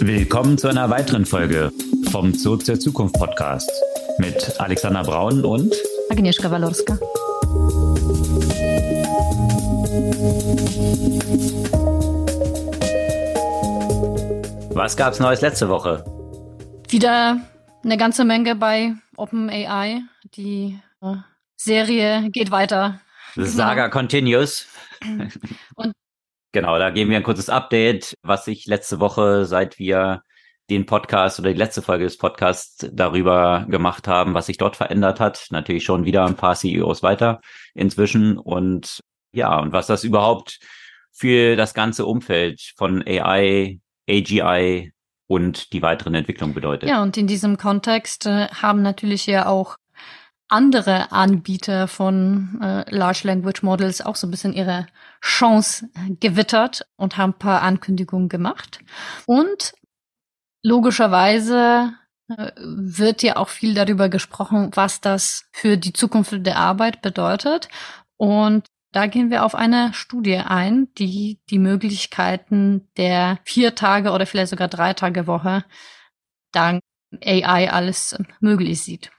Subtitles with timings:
[0.00, 1.72] Willkommen zu einer weiteren Folge
[2.10, 3.70] vom Zoo zur Zukunft Podcast
[4.18, 5.74] mit Alexander Braun und
[6.10, 6.98] Agnieszka Walorska.
[14.74, 16.04] Was gab's Neues letzte Woche?
[16.88, 17.40] Wieder
[17.82, 20.02] eine ganze Menge bei OpenAI.
[20.36, 21.14] Die äh,
[21.56, 23.00] Serie geht weiter.
[23.34, 24.66] The Saga continues.
[25.74, 25.92] Und
[26.56, 30.22] Genau, da geben wir ein kurzes Update, was sich letzte Woche, seit wir
[30.70, 35.20] den Podcast oder die letzte Folge des Podcasts darüber gemacht haben, was sich dort verändert
[35.20, 35.48] hat.
[35.50, 37.42] Natürlich schon wieder ein paar CEOs weiter
[37.74, 39.00] inzwischen und
[39.32, 40.58] ja, und was das überhaupt
[41.12, 43.78] für das ganze Umfeld von AI,
[44.08, 44.94] AGI
[45.26, 46.88] und die weiteren Entwicklungen bedeutet.
[46.88, 49.76] ja, und in diesem Kontext äh, haben natürlich ja auch
[50.48, 54.86] andere Anbieter von äh, Large Language Models auch so ein bisschen ihre
[55.20, 55.88] Chance
[56.20, 58.80] gewittert und haben ein paar Ankündigungen gemacht.
[59.26, 59.72] Und
[60.62, 61.92] logischerweise
[62.28, 67.68] äh, wird ja auch viel darüber gesprochen, was das für die Zukunft der Arbeit bedeutet.
[68.16, 74.26] Und da gehen wir auf eine Studie ein, die die Möglichkeiten der vier Tage oder
[74.26, 75.64] vielleicht sogar drei Tage Woche
[76.52, 76.80] dank
[77.22, 79.10] AI alles möglich sieht.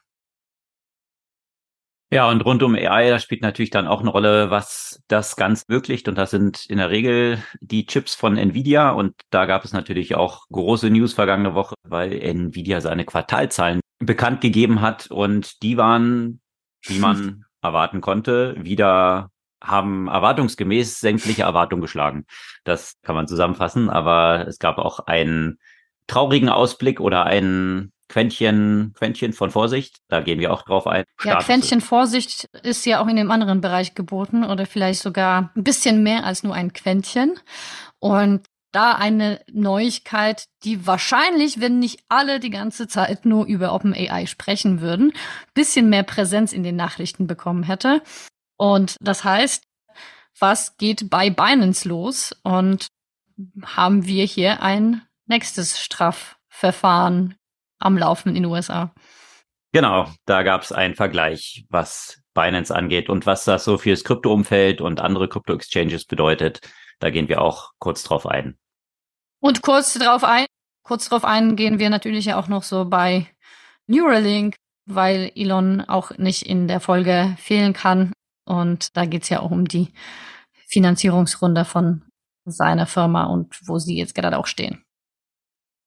[2.10, 5.66] Ja, und rund um AI, da spielt natürlich dann auch eine Rolle, was das Ganze
[5.68, 6.08] ermöglicht.
[6.08, 8.92] Und das sind in der Regel die Chips von Nvidia.
[8.92, 14.40] Und da gab es natürlich auch große News vergangene Woche, weil Nvidia seine Quartalzahlen bekannt
[14.40, 15.08] gegeben hat.
[15.12, 16.40] Und die waren,
[16.84, 19.30] wie man erwarten konnte, wieder
[19.62, 22.26] haben erwartungsgemäß sämtliche Erwartungen geschlagen.
[22.64, 23.90] Das kann man zusammenfassen.
[23.90, 25.60] Aber es gab auch einen
[26.08, 31.04] traurigen Ausblick oder einen Quäntchen, Quäntchen von Vorsicht, da gehen wir auch drauf ein.
[31.24, 35.52] Ja, Status- Quäntchen Vorsicht ist ja auch in dem anderen Bereich geboten oder vielleicht sogar
[35.56, 37.40] ein bisschen mehr als nur ein Quäntchen.
[38.00, 44.26] Und da eine Neuigkeit, die wahrscheinlich, wenn nicht alle die ganze Zeit nur über OpenAI
[44.28, 45.14] sprechen würden,
[45.54, 48.02] bisschen mehr Präsenz in den Nachrichten bekommen hätte.
[48.58, 49.64] Und das heißt,
[50.40, 52.36] was geht bei Binance los?
[52.44, 52.88] Und
[53.64, 57.36] haben wir hier ein nächstes Strafverfahren
[57.80, 58.94] am Laufen in den USA?
[59.74, 64.82] Genau, da gab es einen Vergleich, was Binance angeht und was das so fürs Krypto-Umfeld
[64.82, 66.62] und andere Krypto-Exchanges bedeutet.
[67.00, 68.58] Da gehen wir auch kurz drauf ein.
[69.40, 70.46] Und kurz drauf ein,
[70.84, 73.28] kurz drauf eingehen wir natürlich ja auch noch so bei
[73.88, 74.56] Neuralink,
[74.86, 78.14] weil Elon auch nicht in der Folge fehlen kann.
[78.46, 79.94] Und da geht's ja auch um die
[80.68, 82.04] Finanzierungsrunde von
[82.46, 84.84] seiner Firma und wo sie jetzt gerade auch stehen.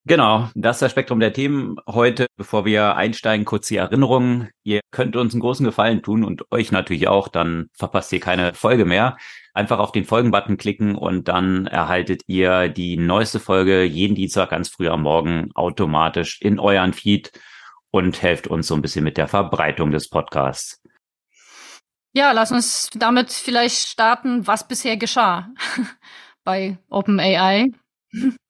[0.07, 2.27] Genau, das ist das Spektrum der Themen heute.
[2.37, 4.49] Bevor wir einsteigen, kurz die Erinnerung.
[4.63, 8.55] Ihr könnt uns einen großen Gefallen tun und euch natürlich auch, dann verpasst ihr keine
[8.55, 9.19] Folge mehr.
[9.53, 14.71] Einfach auf den Folgen-Button klicken und dann erhaltet ihr die neueste Folge jeden Dienstag ganz
[14.71, 17.31] früh am Morgen automatisch in euren Feed
[17.91, 20.81] und helft uns so ein bisschen mit der Verbreitung des Podcasts.
[22.13, 25.51] Ja, lass uns damit vielleicht starten, was bisher geschah
[26.45, 27.71] bei OpenAI.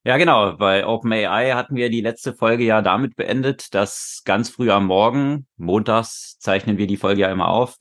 [0.04, 0.56] Ja, genau.
[0.56, 5.46] Bei OpenAI hatten wir die letzte Folge ja damit beendet, dass ganz früh am Morgen,
[5.56, 7.76] montags zeichnen wir die Folge ja immer auf,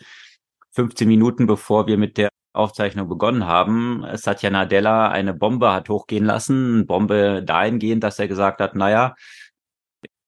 [0.72, 6.26] 15 Minuten bevor wir mit der Aufzeichnung begonnen haben, Satya Nadella eine Bombe hat hochgehen
[6.26, 9.16] lassen, Bombe dahingehend, dass er gesagt hat, naja,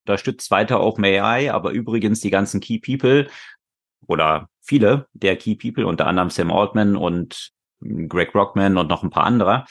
[0.06, 3.28] unterstützt weiter OpenAI, aber übrigens die ganzen Key People
[4.08, 7.52] oder viele der Key People, unter anderem Sam Altman und
[7.82, 9.66] Greg Rockman und noch ein paar andere,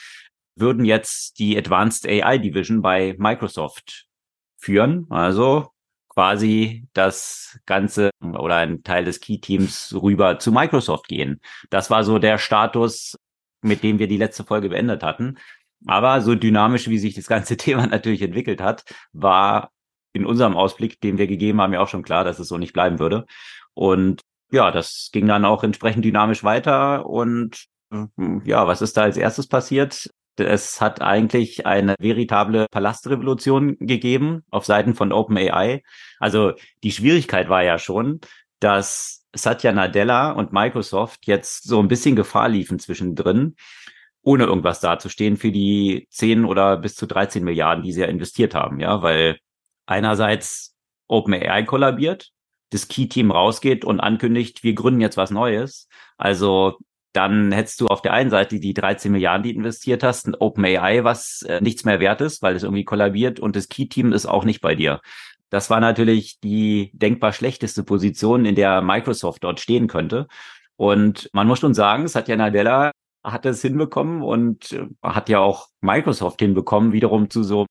[0.55, 4.07] würden jetzt die Advanced AI Division bei Microsoft
[4.57, 5.07] führen.
[5.09, 5.69] Also
[6.09, 11.39] quasi das Ganze oder ein Teil des Key-Teams rüber zu Microsoft gehen.
[11.69, 13.17] Das war so der Status,
[13.61, 15.37] mit dem wir die letzte Folge beendet hatten.
[15.87, 18.83] Aber so dynamisch, wie sich das ganze Thema natürlich entwickelt hat,
[19.13, 19.71] war
[20.13, 22.73] in unserem Ausblick, den wir gegeben haben, ja auch schon klar, dass es so nicht
[22.73, 23.25] bleiben würde.
[23.73, 27.05] Und ja, das ging dann auch entsprechend dynamisch weiter.
[27.05, 27.67] Und
[28.43, 30.09] ja, was ist da als erstes passiert?
[30.45, 35.83] Es hat eigentlich eine veritable Palastrevolution gegeben auf Seiten von OpenAI.
[36.19, 38.19] Also die Schwierigkeit war ja schon,
[38.59, 43.55] dass Satya Nadella und Microsoft jetzt so ein bisschen Gefahr liefen zwischendrin,
[44.23, 48.53] ohne irgendwas dazustehen für die 10 oder bis zu 13 Milliarden, die sie ja investiert
[48.53, 48.79] haben.
[48.79, 49.39] Ja, weil
[49.85, 50.75] einerseits
[51.07, 52.31] OpenAI kollabiert,
[52.69, 55.87] das Key-Team rausgeht und ankündigt, wir gründen jetzt was Neues.
[56.17, 56.77] Also
[57.13, 61.03] dann hättest du auf der einen Seite die 13 Milliarden, die investiert hast, ein OpenAI,
[61.03, 64.45] was äh, nichts mehr wert ist, weil es irgendwie kollabiert und das Key-Team ist auch
[64.45, 65.01] nicht bei dir.
[65.49, 70.27] Das war natürlich die denkbar schlechteste Position, in der Microsoft dort stehen könnte.
[70.77, 72.91] Und man muss schon sagen, Satya Nadella
[73.23, 77.65] hat es hinbekommen und äh, hat ja auch Microsoft hinbekommen, wiederum zu so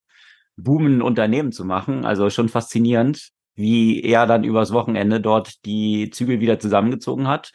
[0.56, 2.04] boomenden Unternehmen zu machen.
[2.04, 7.52] Also schon faszinierend, wie er dann übers Wochenende dort die Zügel wieder zusammengezogen hat.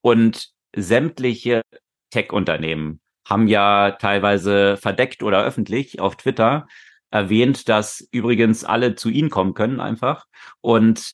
[0.00, 1.62] Und sämtliche
[2.10, 6.66] Tech-Unternehmen haben ja teilweise verdeckt oder öffentlich auf Twitter
[7.10, 10.26] erwähnt, dass übrigens alle zu ihnen kommen können einfach.
[10.60, 11.12] Und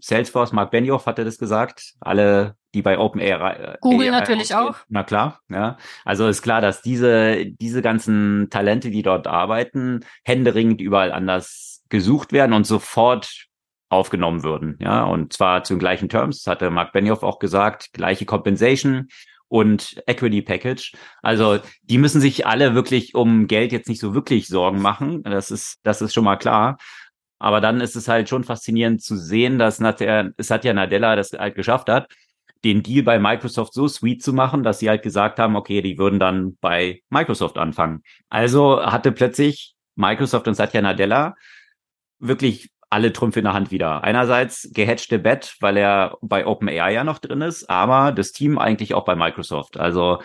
[0.00, 3.52] Salesforce, Mark Benioff hatte das gesagt, alle, die bei OpenAI.
[3.52, 4.74] Äh, Google AI natürlich ausgehen.
[4.74, 4.78] auch.
[4.88, 5.76] Na klar, ja.
[6.04, 12.32] Also ist klar, dass diese, diese ganzen Talente, die dort arbeiten, händeringend überall anders gesucht
[12.32, 13.46] werden und sofort
[13.88, 15.04] aufgenommen würden, ja.
[15.04, 19.08] Und zwar zu den gleichen Terms, das hatte Mark Benioff auch gesagt, gleiche Compensation
[19.48, 20.92] und Equity Package.
[21.22, 25.22] Also die müssen sich alle wirklich um Geld jetzt nicht so wirklich Sorgen machen.
[25.22, 26.78] Das ist, das ist schon mal klar.
[27.38, 31.88] Aber dann ist es halt schon faszinierend zu sehen, dass Satya Nadella das halt geschafft
[31.88, 32.10] hat,
[32.64, 35.98] den Deal bei Microsoft so sweet zu machen, dass sie halt gesagt haben, okay, die
[35.98, 38.02] würden dann bei Microsoft anfangen.
[38.28, 41.34] Also hatte plötzlich Microsoft und Satya Nadella
[42.18, 44.04] wirklich alle Trümpfe in der Hand wieder.
[44.04, 48.94] Einerseits gehatchte Bett, weil er bei OpenAI ja noch drin ist, aber das Team eigentlich
[48.94, 49.76] auch bei Microsoft.
[49.76, 50.20] Also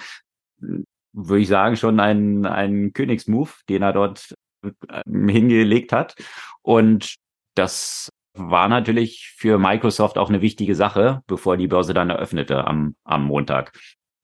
[1.13, 6.15] würde ich sagen, schon ein, ein Königsmove, den er dort äh, hingelegt hat.
[6.61, 7.15] Und
[7.55, 12.95] das war natürlich für Microsoft auch eine wichtige Sache, bevor die Börse dann eröffnete am,
[13.03, 13.73] am Montag.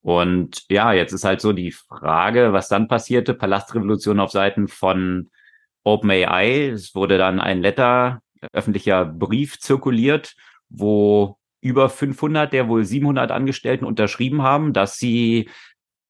[0.01, 3.33] Und ja, jetzt ist halt so die Frage, was dann passierte.
[3.33, 5.29] Palastrevolution auf Seiten von
[5.83, 6.69] OpenAI.
[6.69, 8.21] Es wurde dann ein Letter,
[8.53, 10.35] öffentlicher Brief zirkuliert,
[10.69, 15.49] wo über 500 der wohl 700 Angestellten unterschrieben haben, dass sie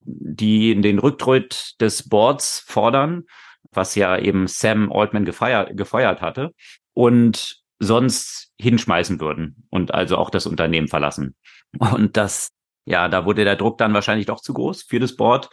[0.00, 3.24] die in den Rücktritt des Boards fordern
[3.72, 6.54] was ja eben Sam Altman gefeiert, gefeuert hatte,
[6.94, 11.36] und sonst hinschmeißen würden und also auch das Unternehmen verlassen.
[11.78, 12.50] Und das,
[12.86, 15.48] ja, da wurde der Druck dann wahrscheinlich doch zu groß für das Board.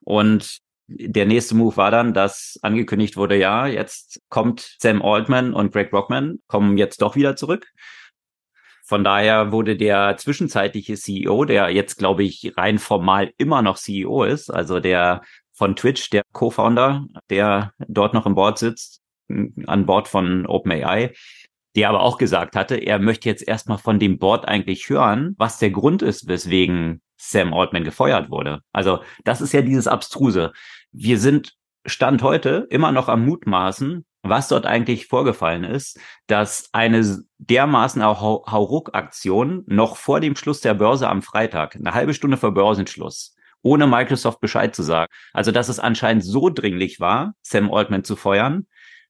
[0.00, 0.58] Und
[0.88, 5.90] der nächste Move war dann, dass angekündigt wurde, ja, jetzt kommt Sam Altman und Greg
[5.90, 7.66] Brockman, kommen jetzt doch wieder zurück.
[8.84, 14.24] Von daher wurde der zwischenzeitliche CEO, der jetzt, glaube ich, rein formal immer noch CEO
[14.24, 15.20] ist, also der
[15.52, 19.02] von Twitch, der Co-Founder, der dort noch im Board sitzt,
[19.66, 21.12] an Bord von OpenAI,
[21.76, 25.58] der aber auch gesagt hatte, er möchte jetzt erstmal von dem Board eigentlich hören, was
[25.58, 28.60] der Grund ist, weswegen Sam Altman gefeuert wurde.
[28.72, 30.52] Also das ist ja dieses Abstruse.
[30.92, 31.54] Wir sind
[31.86, 39.64] Stand heute immer noch am Mutmaßen, was dort eigentlich vorgefallen ist, dass eine dermaßen Hauruck-Aktion
[39.66, 44.40] noch vor dem Schluss der Börse am Freitag, eine halbe Stunde vor Börsenschluss, ohne Microsoft
[44.40, 45.10] Bescheid zu sagen.
[45.32, 48.66] Also, dass es anscheinend so dringlich war, Sam Altman zu feuern.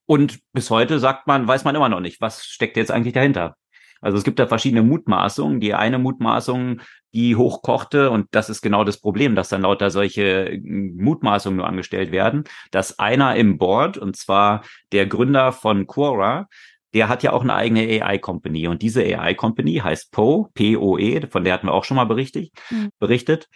[0.07, 3.57] Und bis heute sagt man, weiß man immer noch nicht, was steckt jetzt eigentlich dahinter.
[4.01, 5.61] Also es gibt da verschiedene Mutmaßungen.
[5.61, 6.81] Die eine Mutmaßung,
[7.13, 11.67] die hochkochte, und das ist genau das Problem, dass dann lauter solche hm, Mutmaßungen nur
[11.67, 14.63] angestellt werden, dass einer im Board, und zwar
[14.93, 16.49] der Gründer von Quora,
[16.95, 21.53] der hat ja auch eine eigene AI-Company und diese AI-Company heißt Poe, P-O-E, von der
[21.53, 22.89] hatten wir auch schon mal berichtet, mhm.
[22.99, 23.47] berichtet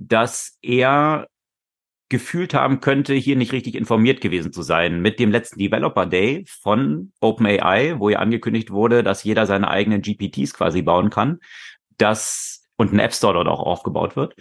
[0.00, 1.28] dass er
[2.10, 5.00] gefühlt haben könnte, hier nicht richtig informiert gewesen zu sein.
[5.00, 10.02] Mit dem letzten Developer Day von OpenAI, wo ja angekündigt wurde, dass jeder seine eigenen
[10.02, 11.38] GPTs quasi bauen kann,
[11.96, 14.34] dass und ein App Store dort auch aufgebaut wird,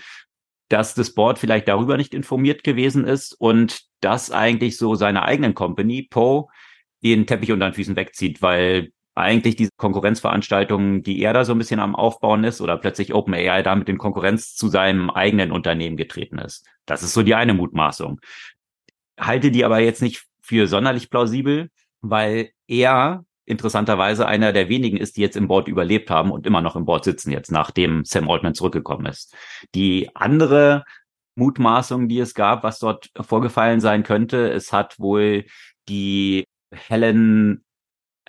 [0.70, 5.54] dass das Board vielleicht darüber nicht informiert gewesen ist und dass eigentlich so seine eigenen
[5.54, 6.48] Company, Poe,
[7.04, 11.58] den Teppich unter den Füßen wegzieht, weil eigentlich diese Konkurrenzveranstaltungen, die er da so ein
[11.58, 16.40] bisschen am Aufbauen ist oder plötzlich OpenAI damit in Konkurrenz zu seinem eigenen Unternehmen getreten
[16.40, 16.66] ist.
[16.86, 18.20] Das ist so die eine Mutmaßung.
[19.20, 21.70] Halte die aber jetzt nicht für sonderlich plausibel,
[22.02, 26.62] weil er interessanterweise einer der wenigen ist, die jetzt im Board überlebt haben und immer
[26.62, 29.36] noch im Board sitzen jetzt, nachdem Sam Altman zurückgekommen ist.
[29.74, 30.84] Die andere
[31.36, 35.46] Mutmaßung, die es gab, was dort vorgefallen sein könnte, es hat wohl
[35.88, 37.64] die Helen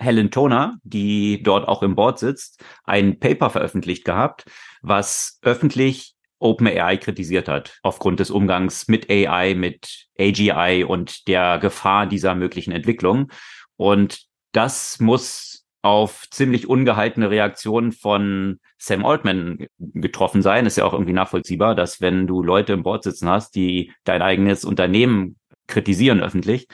[0.00, 4.44] Helen Toner, die dort auch im Board sitzt, ein Paper veröffentlicht gehabt,
[4.82, 12.06] was öffentlich OpenAI kritisiert hat, aufgrund des Umgangs mit AI, mit AGI und der Gefahr
[12.06, 13.30] dieser möglichen Entwicklung.
[13.76, 20.66] Und das muss auf ziemlich ungehaltene Reaktionen von Sam Altman getroffen sein.
[20.66, 24.22] Ist ja auch irgendwie nachvollziehbar, dass wenn du Leute im Board sitzen hast, die dein
[24.22, 26.68] eigenes Unternehmen kritisieren öffentlich,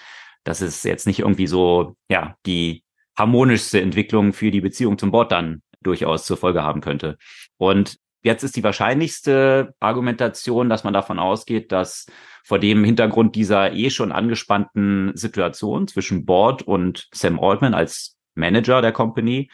[0.45, 2.83] dass es jetzt nicht irgendwie so, ja, die
[3.17, 7.17] harmonischste Entwicklung für die Beziehung zum Board dann durchaus zur Folge haben könnte.
[7.57, 12.07] Und jetzt ist die wahrscheinlichste Argumentation, dass man davon ausgeht, dass
[12.45, 18.83] vor dem Hintergrund dieser eh schon angespannten Situation zwischen Board und Sam Altman als Manager
[18.83, 19.49] der Company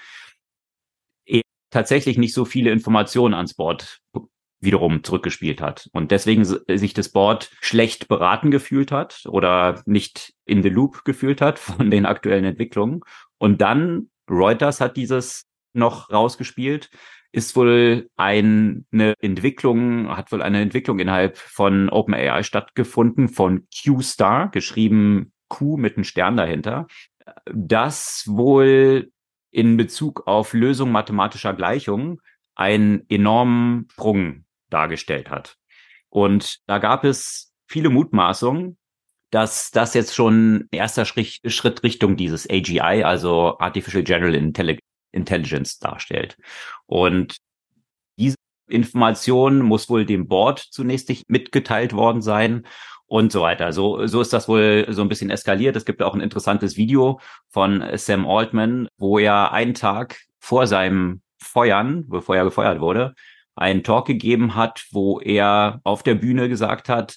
[1.72, 4.00] tatsächlich nicht so viele Informationen ans Board
[4.60, 10.62] wiederum zurückgespielt hat und deswegen sich das Board schlecht beraten gefühlt hat oder nicht in
[10.62, 13.00] the loop gefühlt hat von den aktuellen Entwicklungen.
[13.42, 16.90] Und dann Reuters hat dieses noch rausgespielt,
[17.32, 24.48] ist wohl ein, eine Entwicklung, hat wohl eine Entwicklung innerhalb von OpenAI stattgefunden von Q-Star,
[24.52, 26.86] geschrieben Q mit einem Stern dahinter,
[27.52, 29.10] das wohl
[29.50, 32.20] in Bezug auf Lösung mathematischer Gleichungen
[32.54, 35.56] einen enormen Sprung dargestellt hat.
[36.10, 38.78] Und da gab es viele Mutmaßungen,
[39.32, 46.36] dass das jetzt schon erster Schritt Richtung dieses AGI, also Artificial General Intelligence darstellt.
[46.84, 47.38] Und
[48.18, 48.36] diese
[48.68, 52.66] Information muss wohl dem Board zunächst nicht mitgeteilt worden sein
[53.06, 53.72] und so weiter.
[53.72, 55.76] So, so ist das wohl so ein bisschen eskaliert.
[55.76, 61.22] Es gibt auch ein interessantes Video von Sam Altman, wo er einen Tag vor seinem
[61.38, 63.14] Feuern, bevor er gefeuert wurde,
[63.56, 67.16] einen Talk gegeben hat, wo er auf der Bühne gesagt hat,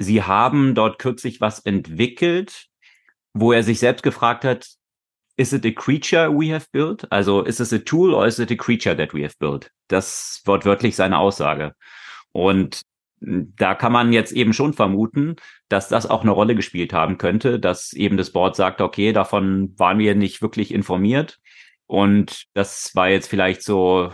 [0.00, 2.66] sie haben dort kürzlich was entwickelt,
[3.34, 4.66] wo er sich selbst gefragt hat,
[5.36, 7.10] is it a creature we have built?
[7.12, 9.70] Also ist es a tool or is it a creature that we have built?
[9.88, 11.74] Das wortwörtlich seine Aussage.
[12.32, 12.82] Und
[13.20, 15.36] da kann man jetzt eben schon vermuten,
[15.68, 19.78] dass das auch eine Rolle gespielt haben könnte, dass eben das Board sagt, okay, davon
[19.78, 21.38] waren wir nicht wirklich informiert.
[21.86, 24.12] Und das war jetzt vielleicht so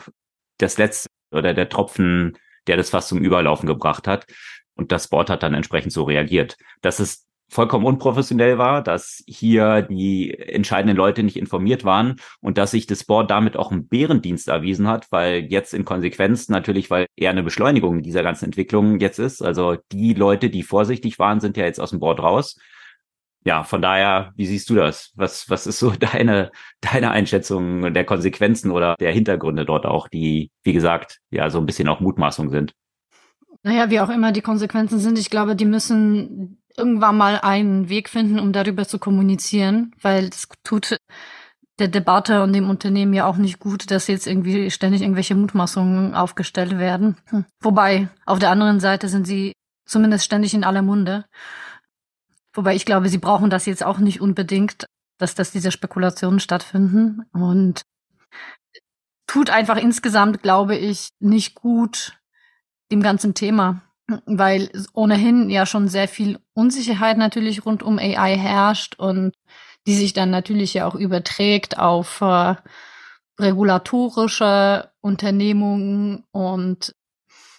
[0.58, 4.26] das letzte oder der Tropfen, der das fast zum Überlaufen gebracht hat.
[4.76, 6.56] Und das Board hat dann entsprechend so reagiert.
[6.82, 12.72] Dass es vollkommen unprofessionell war, dass hier die entscheidenden Leute nicht informiert waren und dass
[12.72, 17.06] sich das Board damit auch einen Bärendienst erwiesen hat, weil jetzt in Konsequenz natürlich, weil
[17.16, 19.42] eher eine Beschleunigung dieser ganzen Entwicklung jetzt ist.
[19.42, 22.56] Also die Leute, die vorsichtig waren, sind ja jetzt aus dem Board raus.
[23.44, 25.12] Ja, von daher, wie siehst du das?
[25.14, 30.50] Was, was ist so deine, deine Einschätzung der Konsequenzen oder der Hintergründe dort auch, die,
[30.64, 32.74] wie gesagt, ja, so ein bisschen auch Mutmaßung sind?
[33.66, 38.08] Naja, wie auch immer die Konsequenzen sind, ich glaube, die müssen irgendwann mal einen Weg
[38.08, 40.96] finden, um darüber zu kommunizieren, weil das tut
[41.80, 46.14] der Debatte und dem Unternehmen ja auch nicht gut, dass jetzt irgendwie ständig irgendwelche Mutmaßungen
[46.14, 47.16] aufgestellt werden.
[47.30, 47.44] Hm.
[47.60, 49.52] Wobei, auf der anderen Seite sind sie
[49.84, 51.24] zumindest ständig in aller Munde.
[52.54, 54.86] Wobei ich glaube, sie brauchen das jetzt auch nicht unbedingt,
[55.18, 57.24] dass, dass diese Spekulationen stattfinden.
[57.32, 57.82] Und
[59.26, 62.16] tut einfach insgesamt, glaube ich, nicht gut
[62.90, 63.82] dem ganzen Thema,
[64.26, 69.32] weil ohnehin ja schon sehr viel Unsicherheit natürlich rund um AI herrscht und
[69.86, 72.54] die sich dann natürlich ja auch überträgt auf äh,
[73.38, 76.94] regulatorische Unternehmungen und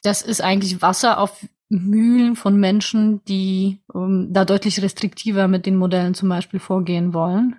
[0.03, 5.75] das ist eigentlich Wasser auf Mühlen von Menschen, die ähm, da deutlich restriktiver mit den
[5.75, 7.57] Modellen zum Beispiel vorgehen wollen,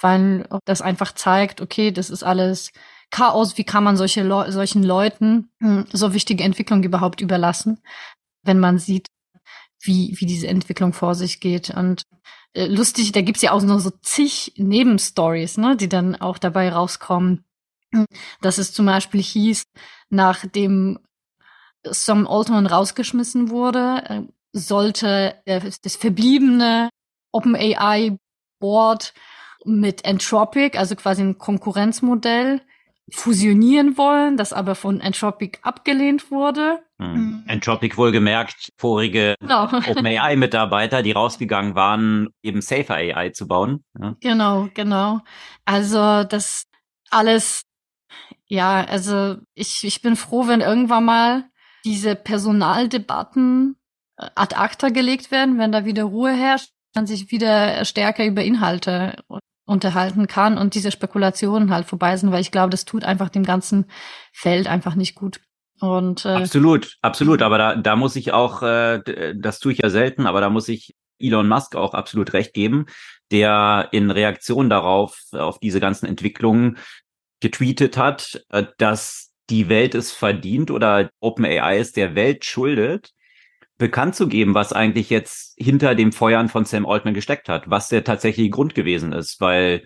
[0.00, 2.72] weil das einfach zeigt, okay, das ist alles
[3.10, 7.80] Chaos, wie kann man solche Le solchen Leuten hm, so wichtige Entwicklung überhaupt überlassen,
[8.42, 9.06] wenn man sieht,
[9.82, 11.70] wie, wie diese Entwicklung vor sich geht.
[11.70, 12.02] Und
[12.52, 16.70] äh, lustig, da gibt's ja auch noch so zig Nebenstories, ne, die dann auch dabei
[16.72, 17.44] rauskommen.
[18.40, 19.64] Dass es zum Beispiel hieß,
[20.10, 21.00] nachdem
[21.84, 26.90] Sam Altman rausgeschmissen wurde, äh, sollte das verbliebene
[27.32, 28.16] OpenAI
[28.60, 29.14] Board
[29.64, 32.60] mit Entropic, also quasi ein Konkurrenzmodell,
[33.12, 36.80] fusionieren wollen, das aber von Entropic abgelehnt wurde.
[36.98, 37.44] Hm.
[37.46, 39.64] Entropic wohlgemerkt, vorige genau.
[39.88, 43.84] OpenAI-Mitarbeiter, die rausgegangen waren, eben Safer AI zu bauen.
[43.98, 44.16] Ja.
[44.20, 45.20] Genau, genau.
[45.64, 46.66] Also das
[47.10, 47.62] alles,
[48.46, 51.44] ja, also ich, ich bin froh, wenn irgendwann mal
[51.84, 53.76] diese Personaldebatten
[54.16, 58.42] äh, ad acta gelegt werden, wenn da wieder Ruhe herrscht, dann sich wieder stärker über
[58.42, 59.16] Inhalte
[59.70, 63.44] unterhalten kann und diese Spekulationen halt vorbei sind, weil ich glaube, das tut einfach dem
[63.44, 63.86] ganzen
[64.32, 65.40] Feld einfach nicht gut.
[65.80, 67.40] Und, äh, absolut, absolut.
[67.40, 70.68] Aber da, da muss ich auch, äh, das tue ich ja selten, aber da muss
[70.68, 72.86] ich Elon Musk auch absolut recht geben,
[73.30, 76.78] der in Reaktion darauf, auf diese ganzen Entwicklungen
[77.40, 83.12] getweetet hat, äh, dass die Welt es verdient oder OpenAI es der Welt schuldet,
[83.80, 87.88] bekannt zu geben, was eigentlich jetzt hinter dem Feuern von Sam Altman gesteckt hat, was
[87.88, 89.84] der tatsächliche Grund gewesen ist, weil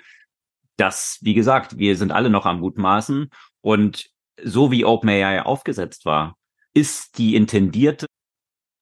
[0.76, 4.10] das, wie gesagt, wir sind alle noch am Gutmaßen und
[4.42, 6.36] so wie OpenAI aufgesetzt war,
[6.74, 8.06] ist die intendierte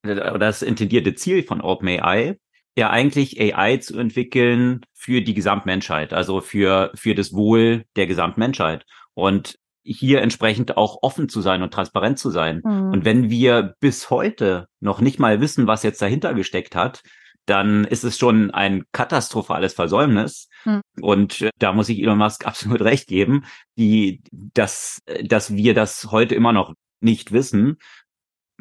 [0.02, 2.38] oder das intendierte Ziel von OpenAI
[2.74, 8.86] ja eigentlich AI zu entwickeln für die Gesamtmenschheit, also für, für das Wohl der Gesamtmenschheit.
[9.12, 12.62] Und hier entsprechend auch offen zu sein und transparent zu sein.
[12.64, 12.92] Mhm.
[12.92, 17.02] Und wenn wir bis heute noch nicht mal wissen, was jetzt dahinter gesteckt hat,
[17.46, 20.48] dann ist es schon ein katastrophales Versäumnis.
[20.64, 20.80] Mhm.
[21.00, 23.44] Und äh, da muss ich Elon Musk absolut recht geben,
[23.76, 27.78] die, dass, dass wir das heute immer noch nicht wissen,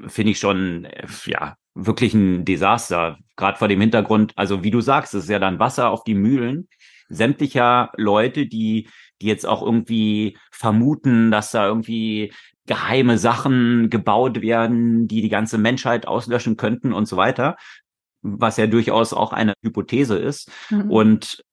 [0.08, 0.88] finde ich schon,
[1.25, 3.18] ja, wirklich ein Desaster.
[3.36, 6.16] Gerade vor dem Hintergrund, also wie du sagst, es ist ja dann Wasser auf die
[6.16, 6.68] Mühlen
[7.12, 8.90] sämtlicher Leute, die,
[9.22, 12.34] die jetzt auch irgendwie vermuten, dass da irgendwie
[12.68, 17.58] geheime Sachen gebaut werden, die die ganze Menschheit auslöschen könnten und so weiter,
[18.22, 20.51] was ja durchaus auch eine Hypothese ist.
[20.70, 20.92] Mhm.
[20.92, 21.44] Und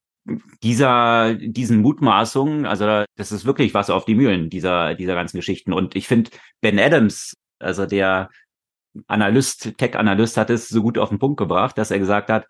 [0.62, 5.72] dieser, diesen Mutmaßungen, also das ist wirklich Wasser auf die Mühlen dieser, dieser ganzen Geschichten.
[5.72, 8.28] Und ich finde, Ben Adams, also der
[9.06, 12.46] Analyst, Tech-Analyst hat es so gut auf den Punkt gebracht, dass er gesagt hat,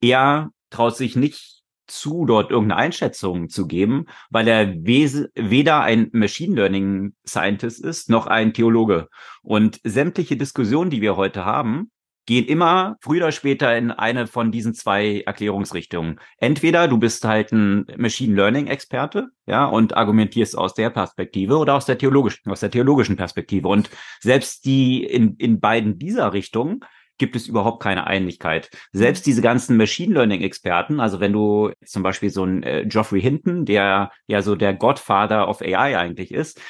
[0.00, 1.57] er traut sich nicht
[1.88, 8.26] zu, dort irgendeine Einschätzung zu geben, weil er weder ein Machine Learning Scientist ist, noch
[8.26, 9.08] ein Theologe.
[9.42, 11.90] Und sämtliche Diskussionen, die wir heute haben,
[12.28, 16.20] gehen immer früher oder später in eine von diesen zwei Erklärungsrichtungen.
[16.36, 21.74] Entweder du bist halt ein Machine Learning Experte, ja, und argumentierst aus der Perspektive oder
[21.74, 23.68] aus der theologischen, aus der theologischen Perspektive.
[23.68, 23.88] Und
[24.20, 26.80] selbst die in, in beiden dieser Richtungen
[27.18, 28.70] gibt es überhaupt keine Einigkeit.
[28.92, 33.20] Selbst diese ganzen Machine Learning Experten, also wenn du zum Beispiel so ein äh, Geoffrey
[33.20, 36.60] Hinton, der ja so der Godfather of AI eigentlich ist,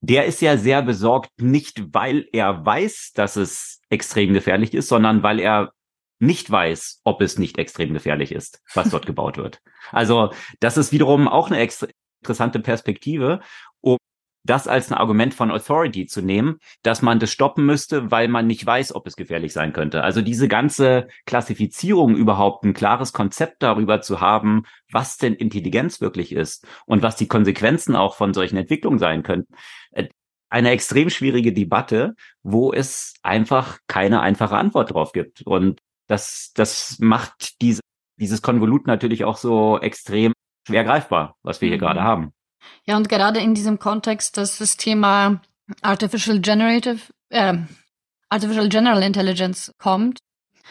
[0.00, 5.22] der ist ja sehr besorgt, nicht weil er weiß, dass es extrem gefährlich ist, sondern
[5.22, 5.72] weil er
[6.20, 9.60] nicht weiß, ob es nicht extrem gefährlich ist, was dort gebaut wird.
[9.92, 11.66] Also das ist wiederum auch eine
[12.20, 13.40] interessante Perspektive,
[13.80, 13.98] um
[14.48, 18.46] das als ein Argument von Authority zu nehmen, dass man das stoppen müsste, weil man
[18.46, 20.02] nicht weiß, ob es gefährlich sein könnte.
[20.02, 26.32] Also diese ganze Klassifizierung überhaupt ein klares Konzept darüber zu haben, was denn Intelligenz wirklich
[26.32, 29.54] ist und was die Konsequenzen auch von solchen Entwicklungen sein könnten.
[29.92, 30.08] Äh,
[30.48, 35.42] eine extrem schwierige Debatte, wo es einfach keine einfache Antwort drauf gibt.
[35.42, 37.82] Und das, das macht diese,
[38.18, 40.32] dieses Konvolut natürlich auch so extrem
[40.66, 41.82] schwer greifbar, was wir hier mhm.
[41.82, 42.32] gerade haben.
[42.84, 45.40] Ja, und gerade in diesem Kontext, dass das Thema
[45.82, 47.58] Artificial Generative, äh,
[48.28, 50.18] Artificial General Intelligence kommt,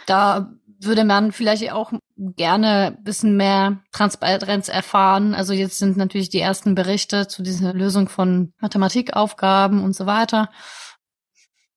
[0.05, 5.33] da würde man vielleicht auch gerne ein bisschen mehr Transparenz erfahren.
[5.33, 10.49] Also jetzt sind natürlich die ersten Berichte zu dieser Lösung von Mathematikaufgaben und so weiter.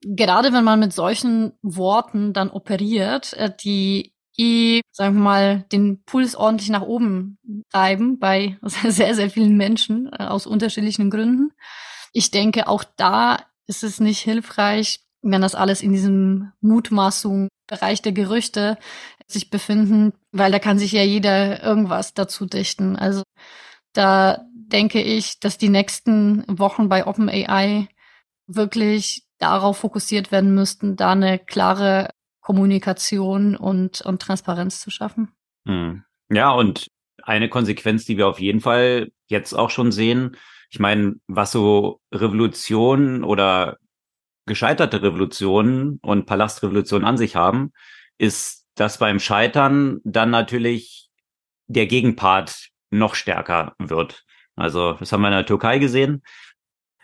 [0.02, 6.02] Gerade wenn man mit solchen Worten dann operiert, äh, die die, sagen wir mal, den
[6.04, 7.38] Puls ordentlich nach oben
[7.70, 11.52] treiben bei sehr, sehr vielen Menschen äh, aus unterschiedlichen Gründen.
[12.12, 18.02] Ich denke, auch da ist es nicht hilfreich, wenn das alles in diesem Mutmaßung Bereich
[18.02, 18.78] der Gerüchte
[19.28, 22.96] sich befinden, weil da kann sich ja jeder irgendwas dazu dichten.
[22.96, 23.22] Also
[23.92, 27.88] da denke ich, dass die nächsten Wochen bei OpenAI
[28.46, 32.10] wirklich darauf fokussiert werden müssten, da eine klare
[32.50, 35.28] Kommunikation und, und Transparenz zu schaffen.
[35.68, 36.02] Hm.
[36.32, 36.88] Ja, und
[37.22, 40.36] eine Konsequenz, die wir auf jeden Fall jetzt auch schon sehen,
[40.68, 43.76] ich meine, was so Revolutionen oder
[44.46, 47.70] gescheiterte Revolutionen und Palastrevolutionen an sich haben,
[48.18, 51.08] ist, dass beim Scheitern dann natürlich
[51.68, 54.24] der Gegenpart noch stärker wird.
[54.56, 56.24] Also das haben wir in der Türkei gesehen.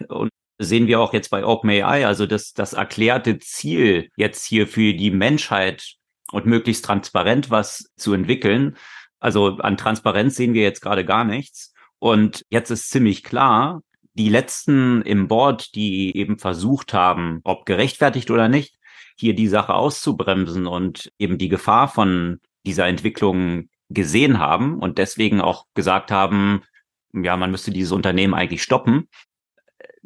[0.08, 4.94] Und sehen wir auch jetzt bei OpenAI, also das, das erklärte Ziel jetzt hier für
[4.94, 5.96] die Menschheit
[6.32, 8.76] und möglichst transparent was zu entwickeln.
[9.20, 11.72] Also an Transparenz sehen wir jetzt gerade gar nichts.
[11.98, 13.82] Und jetzt ist ziemlich klar,
[14.14, 18.76] die letzten im Board, die eben versucht haben, ob gerechtfertigt oder nicht,
[19.18, 25.40] hier die Sache auszubremsen und eben die Gefahr von dieser Entwicklung gesehen haben und deswegen
[25.40, 26.62] auch gesagt haben,
[27.12, 29.08] ja, man müsste dieses Unternehmen eigentlich stoppen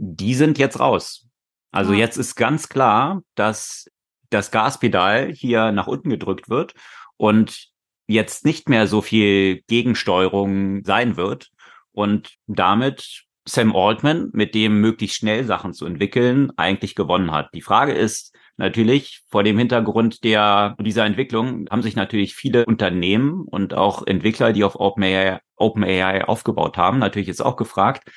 [0.03, 1.27] die sind jetzt raus.
[1.73, 2.01] Also ja.
[2.01, 3.87] jetzt ist ganz klar, dass
[4.31, 6.75] das Gaspedal hier nach unten gedrückt wird
[7.19, 7.69] und
[8.07, 11.51] jetzt nicht mehr so viel Gegensteuerung sein wird
[11.93, 17.51] und damit Sam Altman, mit dem möglichst schnell Sachen zu entwickeln, eigentlich gewonnen hat.
[17.55, 23.45] Die Frage ist natürlich, vor dem Hintergrund der, dieser Entwicklung haben sich natürlich viele Unternehmen
[23.45, 28.11] und auch Entwickler, die auf OpenAI, OpenAI aufgebaut haben, natürlich jetzt auch gefragt,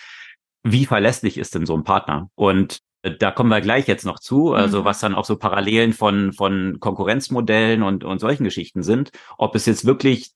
[0.64, 2.30] wie verlässlich ist denn so ein Partner?
[2.36, 4.86] Und äh, da kommen wir gleich jetzt noch zu, also mhm.
[4.86, 9.66] was dann auch so Parallelen von, von Konkurrenzmodellen und, und solchen Geschichten sind, ob es
[9.66, 10.32] jetzt wirklich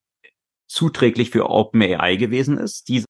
[0.68, 3.06] zuträglich für OpenAI gewesen ist, diese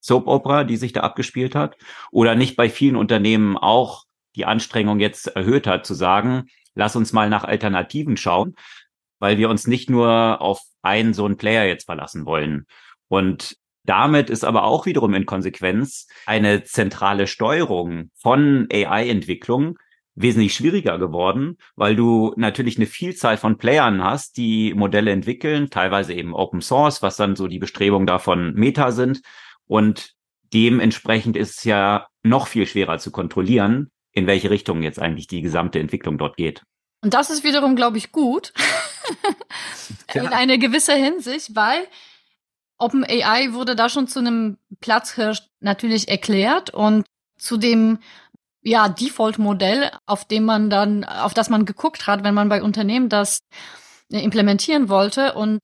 [0.00, 1.76] Soap Opera, die sich da abgespielt hat,
[2.10, 7.12] oder nicht bei vielen Unternehmen auch die Anstrengung jetzt erhöht hat, zu sagen, lass uns
[7.12, 8.54] mal nach Alternativen schauen,
[9.18, 12.66] weil wir uns nicht nur auf einen so einen Player jetzt verlassen wollen.
[13.08, 13.56] Und
[13.88, 19.78] damit ist aber auch wiederum in Konsequenz eine zentrale Steuerung von AI-Entwicklung
[20.16, 26.14] wesentlich schwieriger geworden, weil du natürlich eine Vielzahl von Playern hast, die Modelle entwickeln, teilweise
[26.14, 29.20] eben Open Source, was dann so die Bestrebungen davon Meta sind.
[29.66, 30.14] Und
[30.52, 35.42] dementsprechend ist es ja noch viel schwerer zu kontrollieren, in welche Richtung jetzt eigentlich die
[35.42, 36.62] gesamte Entwicklung dort geht.
[37.02, 38.54] Und das ist wiederum, glaube ich, gut.
[40.14, 40.22] ja.
[40.22, 41.86] In einer gewisser Hinsicht, weil
[42.78, 47.06] OpenAI wurde da schon zu einem Platzhirsch natürlich erklärt und
[47.38, 47.98] zu dem
[48.62, 53.08] ja Default-Modell, auf dem man dann, auf das man geguckt hat, wenn man bei Unternehmen
[53.08, 53.38] das
[54.10, 55.34] implementieren wollte.
[55.34, 55.60] Und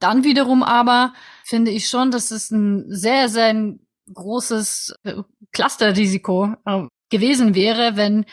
[0.00, 3.74] dann wiederum aber finde ich schon, dass es ein sehr, sehr
[4.12, 8.24] großes äh, Clusterrisiko äh, gewesen wäre, wenn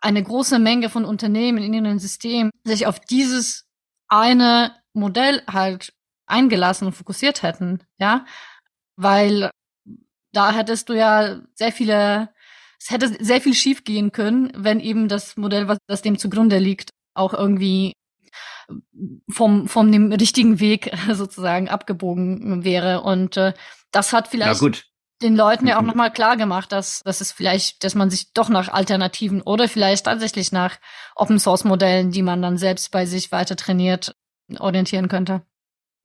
[0.00, 3.66] eine große Menge von Unternehmen in ihrem System sich auf dieses
[4.08, 5.92] eine Modell halt
[6.26, 8.24] eingelassen und fokussiert hätten, ja,
[8.96, 9.50] weil
[10.32, 12.30] da hättest du ja sehr viele,
[12.78, 16.58] es hätte sehr viel schief gehen können, wenn eben das Modell, was das dem zugrunde
[16.58, 17.92] liegt, auch irgendwie
[19.30, 23.54] vom vom dem richtigen Weg sozusagen abgebogen wäre und äh,
[23.92, 24.60] das hat vielleicht
[25.22, 25.88] den Leuten ja auch mhm.
[25.88, 30.04] nochmal klar gemacht, dass, dass es vielleicht, dass man sich doch nach Alternativen oder vielleicht
[30.04, 30.76] tatsächlich nach
[31.14, 34.14] Open Source Modellen, die man dann selbst bei sich weiter trainiert,
[34.58, 35.42] orientieren könnte.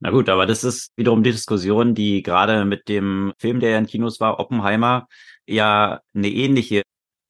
[0.02, 3.78] Na gut, aber das ist wiederum die Diskussion, die gerade mit dem Film, der ja
[3.78, 5.08] in Kinos war, Oppenheimer,
[5.48, 6.84] ja eine ähnliche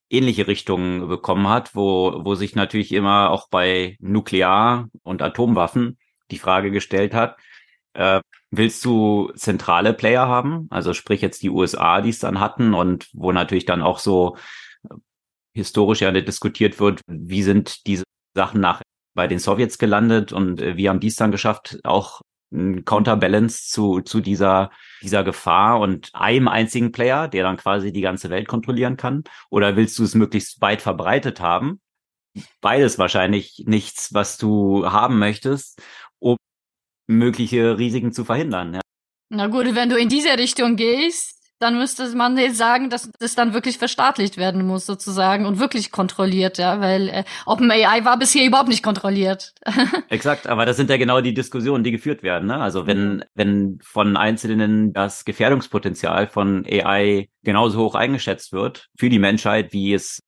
[0.10, 5.98] ähnliche Richtung bekommen hat, wo, wo sich natürlich immer auch bei Nuklear- und Atomwaffen
[6.32, 7.38] die Frage gestellt hat,
[7.94, 8.22] äh,
[8.54, 10.68] Willst du zentrale Player haben?
[10.72, 14.36] Also sprich jetzt die USA, die es dann hatten und wo natürlich dann auch so
[14.84, 14.96] äh,
[15.54, 18.04] historisch ja diskutiert wird, wie sind diese
[18.36, 18.82] Sachen nach
[19.14, 23.70] bei den Sowjets gelandet und äh, wie haben die es dann geschafft, auch ein Counterbalance
[23.70, 28.48] zu, zu dieser, dieser Gefahr und einem einzigen Player, der dann quasi die ganze Welt
[28.48, 29.24] kontrollieren kann?
[29.50, 31.80] Oder willst du es möglichst weit verbreitet haben?
[32.62, 35.82] Beides wahrscheinlich nichts, was du haben möchtest
[37.12, 38.76] mögliche Risiken zu verhindern.
[38.76, 38.82] Ja.
[39.30, 43.36] Na gut, wenn du in diese Richtung gehst, dann müsste man jetzt sagen, dass das
[43.36, 48.46] dann wirklich verstaatlicht werden muss sozusagen und wirklich kontrolliert, ja, weil äh, OpenAI war bisher
[48.46, 49.54] überhaupt nicht kontrolliert.
[50.10, 52.48] Exakt, aber das sind ja genau die Diskussionen, die geführt werden.
[52.48, 52.58] Ne?
[52.58, 53.24] Also wenn mhm.
[53.36, 59.94] wenn von Einzelnen das Gefährdungspotenzial von AI genauso hoch eingeschätzt wird für die Menschheit, wie
[59.94, 60.20] es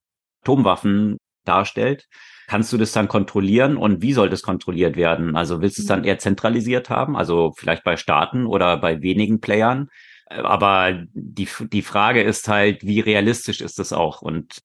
[0.43, 2.07] Atomwaffen darstellt,
[2.47, 5.35] Kannst du das dann kontrollieren und wie soll das kontrolliert werden?
[5.35, 6.05] Also willst du es dann mhm.
[6.05, 9.89] eher zentralisiert haben, also vielleicht bei Staaten oder bei wenigen Playern?
[10.33, 14.21] Äh, aber die, die Frage ist halt, wie realistisch ist das auch?
[14.21, 14.61] Und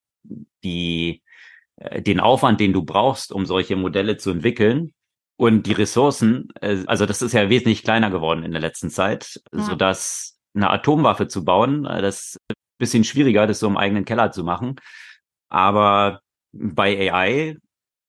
[0.64, 1.22] die,
[1.76, 4.92] äh, den Aufwand, den du brauchst, um solche Modelle zu entwickeln
[5.36, 9.40] und die Ressourcen, äh, also das ist ja wesentlich kleiner geworden in der letzten Zeit,
[9.52, 9.62] ja.
[9.62, 14.04] so dass eine Atomwaffe zu bauen, das ist ein bisschen schwieriger, das so im eigenen
[14.04, 14.76] Keller zu machen.
[15.48, 16.20] Aber
[16.52, 17.56] bei AI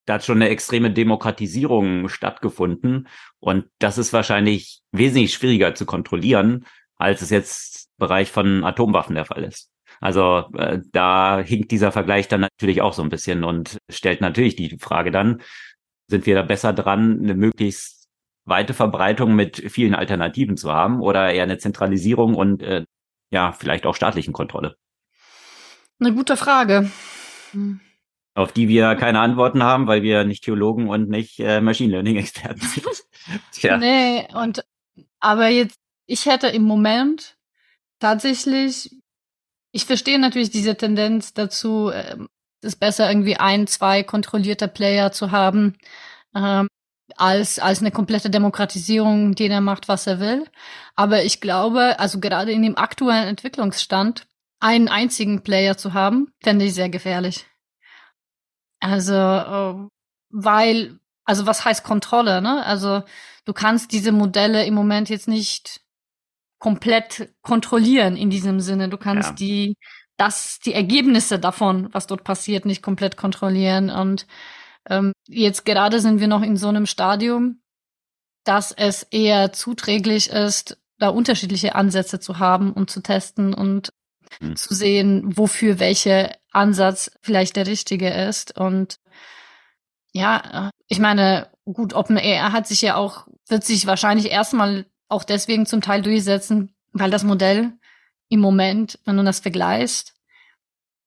[0.10, 3.08] da hat schon eine extreme Demokratisierung stattgefunden.
[3.40, 6.66] Und das ist wahrscheinlich wesentlich schwieriger zu kontrollieren,
[7.00, 9.72] als es jetzt im Bereich von Atomwaffen der Fall ist.
[10.00, 14.56] Also äh, da hinkt dieser Vergleich dann natürlich auch so ein bisschen und stellt natürlich
[14.56, 15.42] die Frage dann,
[16.08, 18.08] sind wir da besser dran, eine möglichst
[18.46, 22.86] weite Verbreitung mit vielen Alternativen zu haben oder eher eine Zentralisierung und äh,
[23.32, 24.76] ja, vielleicht auch staatlichen Kontrolle?
[26.00, 26.92] Eine gute Frage.
[27.52, 27.80] Hm
[28.40, 32.16] auf die wir keine Antworten haben, weil wir nicht Theologen und nicht äh, Machine Learning
[32.16, 32.88] Experten sind.
[33.52, 33.78] Tja.
[33.78, 34.64] Nee, und
[35.20, 35.78] aber jetzt,
[36.10, 37.38] ich hätte im Moment
[38.00, 38.96] tatsächlich,
[39.72, 41.92] ich verstehe natürlich diese Tendenz dazu,
[42.62, 45.78] es besser irgendwie ein, zwei kontrollierte Player zu haben,
[46.36, 46.68] ähm,
[47.16, 50.46] als, als eine komplette Demokratisierung, die er macht, was er will.
[50.96, 54.28] Aber ich glaube, also gerade in dem aktuellen Entwicklungsstand,
[54.60, 57.46] einen einzigen Player zu haben, fände ich sehr gefährlich.
[58.80, 59.88] Also, äh,
[60.30, 62.66] weil, also was heißt Kontrolle, ne?
[62.66, 63.04] Also
[63.46, 65.82] du kannst diese Modelle im Moment jetzt nicht
[66.60, 68.90] komplett kontrollieren in diesem Sinne.
[68.90, 69.36] Du kannst ja.
[69.36, 69.78] die,
[70.18, 73.90] das, die Ergebnisse davon, was dort passiert, nicht komplett kontrollieren.
[73.90, 74.28] Und
[74.88, 77.62] ähm, jetzt gerade sind wir noch in so einem Stadium,
[78.44, 83.94] dass es eher zuträglich ist, da unterschiedliche Ansätze zu haben und zu testen und
[84.42, 84.56] mhm.
[84.56, 88.58] zu sehen, wofür welcher Ansatz vielleicht der richtige ist.
[88.58, 89.00] Und
[90.12, 95.66] ja, ich meine, gut, OpenAI hat sich ja auch, wird sich wahrscheinlich erstmal auch deswegen
[95.66, 97.74] zum Teil durchsetzen, weil das Modell
[98.30, 100.14] im Moment, wenn du das vergleichst,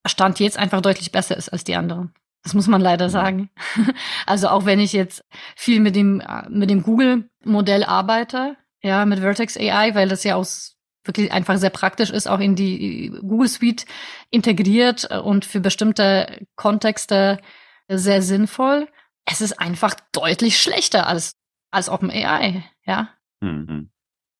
[0.04, 2.12] Stand jetzt einfach deutlich besser ist als die anderen.
[2.42, 3.12] Das muss man leider mhm.
[3.12, 3.50] sagen.
[4.26, 5.24] Also auch wenn ich jetzt
[5.56, 10.76] viel mit dem, mit dem Google-Modell arbeite, ja, mit Vertex AI, weil das ja aus
[11.04, 13.84] wirklich einfach sehr praktisch ist, auch in die Google Suite
[14.30, 17.40] integriert und für bestimmte Kontexte
[17.88, 18.88] sehr sinnvoll.
[19.24, 21.34] Es ist einfach deutlich schlechter als,
[21.70, 23.08] als OpenAI, ja.
[23.42, 23.90] Mhm.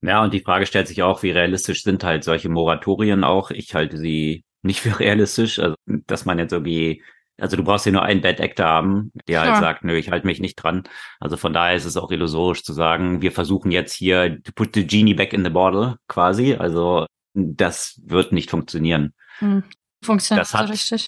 [0.00, 3.50] Ja, und die Frage stellt sich auch, wie realistisch sind halt solche Moratorien auch?
[3.50, 7.02] Ich halte sie nicht für realistisch, also dass man jetzt irgendwie
[7.40, 9.60] also du brauchst ja nur einen Bad Actor haben, der halt ja.
[9.60, 10.84] sagt, nö, ich halte mich nicht dran.
[11.18, 14.74] Also von daher ist es auch illusorisch zu sagen, wir versuchen jetzt hier to put
[14.74, 16.54] the genie back in the bottle quasi.
[16.54, 19.14] Also das wird nicht funktionieren.
[19.38, 19.64] Hm.
[20.04, 21.06] Funktioniert das hat, so richtig.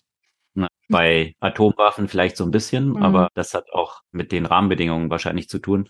[0.55, 3.03] Na, bei Atomwaffen vielleicht so ein bisschen, mhm.
[3.03, 5.89] aber das hat auch mit den Rahmenbedingungen wahrscheinlich zu tun.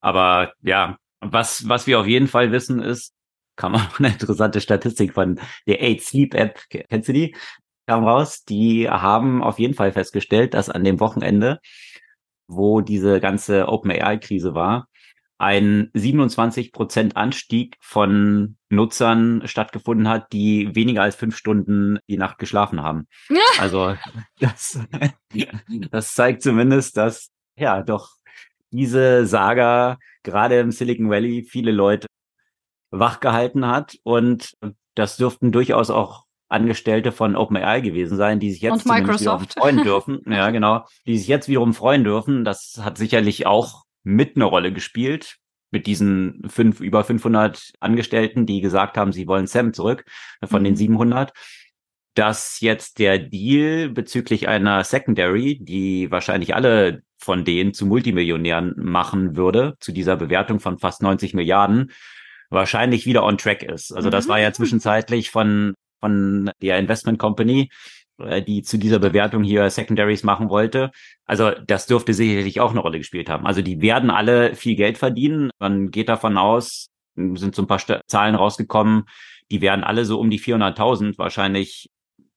[0.00, 3.12] Aber ja, was, was wir auf jeden Fall wissen ist,
[3.56, 7.34] kam auch eine interessante Statistik von der 8 Sleep App, kennst du die?
[7.86, 11.60] kam raus, die haben auf jeden Fall festgestellt, dass an dem Wochenende,
[12.48, 14.88] wo diese ganze OpenAI-Krise war,
[15.38, 22.38] ein 27 Prozent Anstieg von Nutzern stattgefunden hat, die weniger als fünf Stunden die Nacht
[22.38, 23.06] geschlafen haben.
[23.28, 23.36] Ja.
[23.58, 23.96] Also
[24.40, 24.80] das,
[25.90, 28.15] das zeigt zumindest, dass ja doch
[28.76, 32.06] diese Saga gerade im Silicon Valley viele Leute
[32.90, 34.54] wachgehalten hat und
[34.94, 40.20] das dürften durchaus auch Angestellte von OpenAI gewesen sein, die sich jetzt wiederum freuen dürfen.
[40.26, 40.84] ja, genau.
[41.04, 42.44] Die sich jetzt wiederum freuen dürfen.
[42.44, 45.38] Das hat sicherlich auch mit eine Rolle gespielt
[45.72, 50.04] mit diesen fünf, über 500 Angestellten, die gesagt haben, sie wollen Sam zurück
[50.44, 50.66] von mhm.
[50.66, 51.32] den 700
[52.16, 59.36] dass jetzt der Deal bezüglich einer Secondary, die wahrscheinlich alle von denen zu Multimillionären machen
[59.36, 61.92] würde, zu dieser Bewertung von fast 90 Milliarden,
[62.50, 63.92] wahrscheinlich wieder on track ist.
[63.92, 64.54] Also das war ja mhm.
[64.54, 67.70] zwischenzeitlich von von der Investment Company,
[68.18, 70.90] äh, die zu dieser Bewertung hier Secondaries machen wollte.
[71.24, 73.46] Also das dürfte sicherlich auch eine Rolle gespielt haben.
[73.46, 75.50] Also die werden alle viel Geld verdienen.
[75.58, 79.04] Man geht davon aus, sind so ein paar Zahlen rausgekommen,
[79.50, 81.88] die werden alle so um die 400.000 wahrscheinlich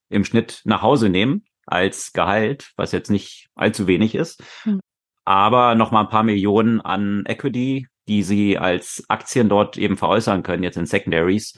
[0.10, 4.44] im Schnitt nach Hause nehmen als Gehalt, was jetzt nicht allzu wenig ist.
[4.64, 4.80] Hm.
[5.26, 10.44] Aber noch mal ein paar Millionen an Equity, die sie als Aktien dort eben veräußern
[10.44, 11.54] können, jetzt in Secondaries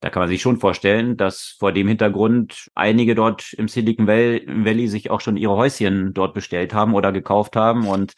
[0.00, 4.88] da kann man sich schon vorstellen, dass vor dem Hintergrund einige dort im Silicon Valley
[4.88, 8.14] sich auch schon ihre Häuschen dort bestellt haben oder gekauft haben und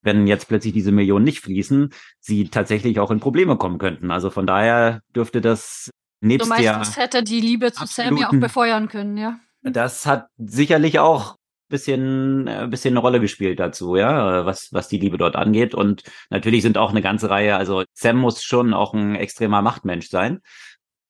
[0.00, 4.10] wenn jetzt plötzlich diese Millionen nicht fließen, sie tatsächlich auch in Probleme kommen könnten.
[4.10, 5.90] Also von daher dürfte das
[6.20, 9.38] nebst du meinst, der das hätte die Liebe zu Sam ja auch befeuern können, ja.
[9.72, 11.36] Das hat sicherlich auch
[11.68, 16.02] bisschen äh, bisschen eine Rolle gespielt dazu, ja, was was die Liebe dort angeht und
[16.30, 20.40] natürlich sind auch eine ganze Reihe, also Sam muss schon auch ein extremer Machtmensch sein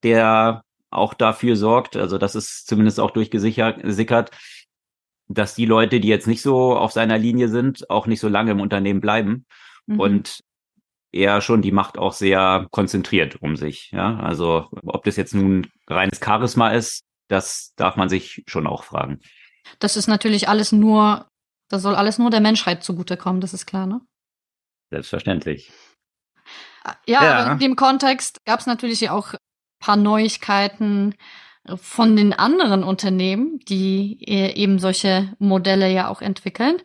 [0.03, 4.31] der auch dafür sorgt, also das ist zumindest auch durchgesickert,
[5.29, 8.53] dass die Leute, die jetzt nicht so auf seiner Linie sind, auch nicht so lange
[8.53, 9.45] im Unternehmen bleiben
[9.87, 10.01] mhm.
[10.01, 10.41] und
[11.13, 13.91] er schon die Macht auch sehr konzentriert um sich.
[13.93, 18.85] Ja, also ob das jetzt nun reines Charisma ist, das darf man sich schon auch
[18.85, 19.21] fragen.
[19.79, 21.29] Das ist natürlich alles nur,
[21.69, 24.01] das soll alles nur der Menschheit zugutekommen, das ist klar, ne?
[24.91, 25.71] Selbstverständlich.
[27.07, 27.53] Ja, ja.
[27.53, 29.35] in dem Kontext gab es natürlich auch
[29.79, 31.15] paar Neuigkeiten
[31.65, 36.79] äh, von den anderen Unternehmen, die äh, eben solche Modelle ja auch entwickeln.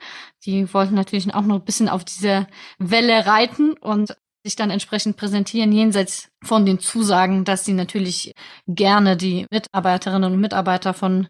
[0.45, 5.15] Die wollten natürlich auch noch ein bisschen auf diese Welle reiten und sich dann entsprechend
[5.15, 8.33] präsentieren, jenseits von den Zusagen, dass sie natürlich
[8.67, 11.27] gerne die Mitarbeiterinnen und Mitarbeiter von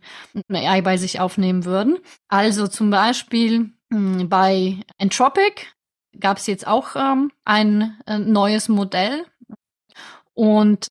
[0.51, 1.99] AI bei sich aufnehmen würden.
[2.27, 5.67] Also zum Beispiel hm, bei Entropic
[6.19, 9.25] gab es jetzt auch ähm, ein äh, neues Modell.
[10.33, 10.87] Und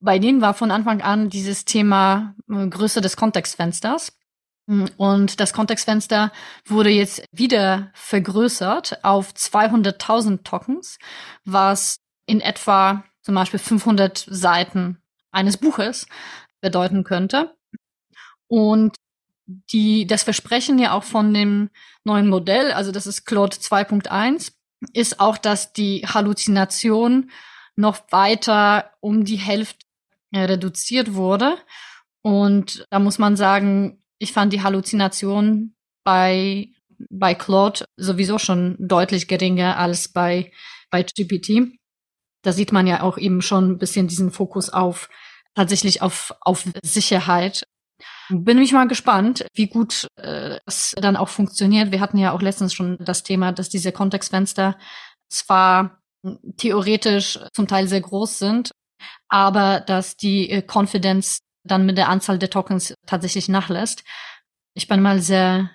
[0.00, 4.16] bei denen war von Anfang an dieses Thema äh, Größe des Kontextfensters.
[4.66, 6.32] Mm, und das Kontextfenster
[6.66, 10.98] wurde jetzt wieder vergrößert auf 200.000 Tokens,
[11.44, 14.98] was in etwa zum Beispiel 500 Seiten
[15.30, 16.06] eines Buches
[16.60, 17.54] bedeuten könnte.
[18.48, 18.96] Und
[19.46, 21.70] die, das Versprechen ja auch von dem
[22.04, 24.52] neuen Modell, also das ist Claude 2.1,
[24.92, 27.30] ist auch, dass die Halluzination
[27.76, 29.86] noch weiter um die Hälfte
[30.34, 31.56] reduziert wurde.
[32.22, 36.68] Und da muss man sagen, ich fand die Halluzination bei,
[37.10, 40.52] bei Claude sowieso schon deutlich geringer als bei,
[40.90, 41.72] bei GPT.
[42.42, 45.08] Da sieht man ja auch eben schon ein bisschen diesen Fokus auf,
[45.54, 47.64] tatsächlich auf, auf Sicherheit.
[48.30, 51.90] Bin mich mal gespannt, wie gut äh, es dann auch funktioniert.
[51.90, 54.78] Wir hatten ja auch letztens schon das Thema, dass diese Kontextfenster
[55.28, 56.00] zwar
[56.56, 58.70] theoretisch zum Teil sehr groß sind,
[59.28, 64.04] aber dass die äh, Confidence dann mit der Anzahl der Tokens tatsächlich nachlässt.
[64.74, 65.70] Ich bin mal sehr,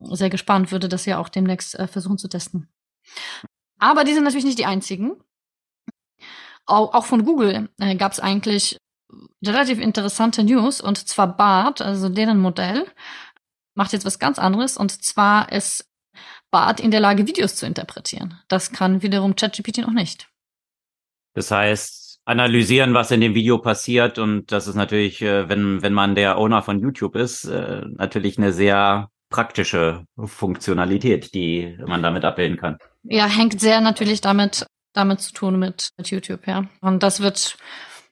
[0.00, 2.68] sehr gespannt, würde das ja auch demnächst äh, versuchen zu testen.
[3.78, 5.20] Aber die sind natürlich nicht die einzigen.
[6.66, 8.78] Auch, auch von Google äh, gab es eigentlich
[9.44, 12.86] relativ interessante News und zwar BART, also deren Modell,
[13.74, 15.90] macht jetzt was ganz anderes und zwar ist
[16.50, 18.40] BART in der Lage, Videos zu interpretieren.
[18.48, 20.28] Das kann wiederum ChatGPT noch nicht.
[21.34, 24.18] Das heißt, analysieren, was in dem Video passiert.
[24.18, 28.38] Und das ist natürlich, äh, wenn, wenn man der Owner von YouTube ist, äh, natürlich
[28.38, 32.78] eine sehr praktische Funktionalität, die man damit abbilden kann.
[33.02, 36.66] Ja, hängt sehr natürlich damit, damit zu tun mit, mit YouTube, ja.
[36.80, 37.56] Und das wird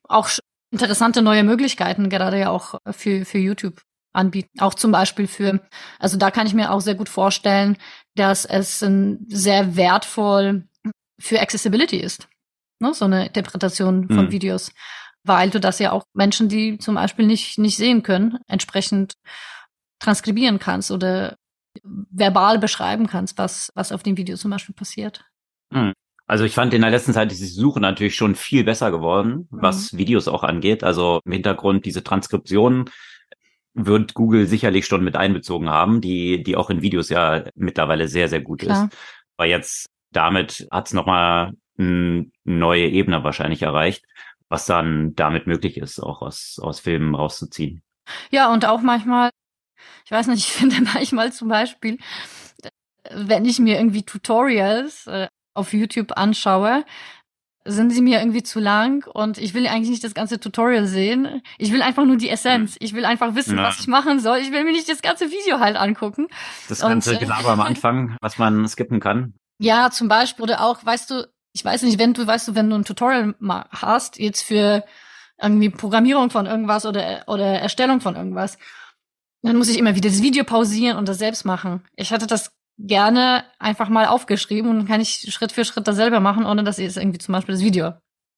[0.09, 0.29] auch
[0.73, 4.61] interessante neue Möglichkeiten gerade ja auch für, für YouTube anbieten.
[4.61, 5.61] Auch zum Beispiel für,
[5.99, 7.77] also da kann ich mir auch sehr gut vorstellen,
[8.15, 10.65] dass es sehr wertvoll
[11.19, 12.29] für Accessibility ist.
[12.83, 12.93] Ne?
[12.93, 14.33] So eine Interpretation von mhm.
[14.33, 14.73] Videos.
[15.25, 19.15] Weil du das ja auch Menschen, die zum Beispiel nicht, nicht sehen können, entsprechend
[20.01, 21.37] transkribieren kannst oder
[21.83, 25.25] verbal beschreiben kannst, was, was auf dem Video zum Beispiel passiert.
[25.71, 25.93] Mhm.
[26.27, 29.47] Also ich fand in der letzten Zeit ist die Suche natürlich schon viel besser geworden,
[29.51, 29.99] was mhm.
[29.99, 30.83] Videos auch angeht.
[30.83, 32.91] Also im Hintergrund diese Transkriptionen
[33.75, 38.29] wird Google sicherlich schon mit einbezogen haben, die, die auch in Videos ja mittlerweile sehr,
[38.29, 38.87] sehr gut Klar.
[38.87, 38.97] ist.
[39.37, 41.53] Aber jetzt damit hat es nochmal
[42.45, 44.05] neue Ebene wahrscheinlich erreicht,
[44.49, 47.83] was dann damit möglich ist, auch aus, aus Filmen rauszuziehen.
[48.31, 49.31] Ja, und auch manchmal,
[50.05, 51.99] ich weiß nicht, ich finde manchmal zum Beispiel,
[53.11, 56.85] wenn ich mir irgendwie Tutorials äh, auf YouTube anschaue,
[57.65, 61.43] sind sie mir irgendwie zu lang und ich will eigentlich nicht das ganze Tutorial sehen.
[61.59, 62.77] Ich will einfach nur die Essenz.
[62.81, 63.65] Ich will einfach wissen, ja.
[63.65, 64.39] was ich machen soll.
[64.39, 66.27] Ich will mir nicht das ganze Video halt angucken.
[66.69, 69.35] Das ganze und, äh, am Anfang, was man skippen kann.
[69.59, 72.71] Ja, zum Beispiel oder auch, weißt du, ich weiß nicht, wenn du, weißt du, wenn
[72.71, 73.35] du ein Tutorial
[73.71, 74.85] hast, jetzt für
[75.41, 78.59] irgendwie Programmierung von irgendwas oder, oder Erstellung von irgendwas,
[79.43, 81.83] dann muss ich immer wieder das Video pausieren und das selbst machen.
[81.97, 85.97] Ich hatte das gerne einfach mal aufgeschrieben und dann kann ich Schritt für Schritt das
[85.97, 87.93] selber machen, ohne dass ich jetzt irgendwie zum Beispiel das Video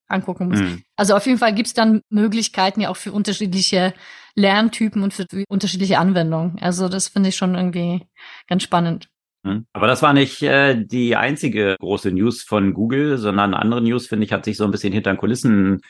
[0.08, 0.60] angucken muss.
[0.60, 0.82] Mhm.
[0.96, 3.94] Also auf jeden Fall gibt's dann Möglichkeiten ja auch für unterschiedliche
[4.34, 6.58] Lerntypen und für unterschiedliche Anwendungen.
[6.60, 8.06] Also das finde ich schon irgendwie
[8.48, 9.08] ganz spannend.
[9.44, 9.66] Mhm.
[9.72, 14.24] Aber das war nicht äh, die einzige große News von Google, sondern andere News, finde
[14.24, 15.82] ich, hat sich so ein bisschen hinter den Kulissen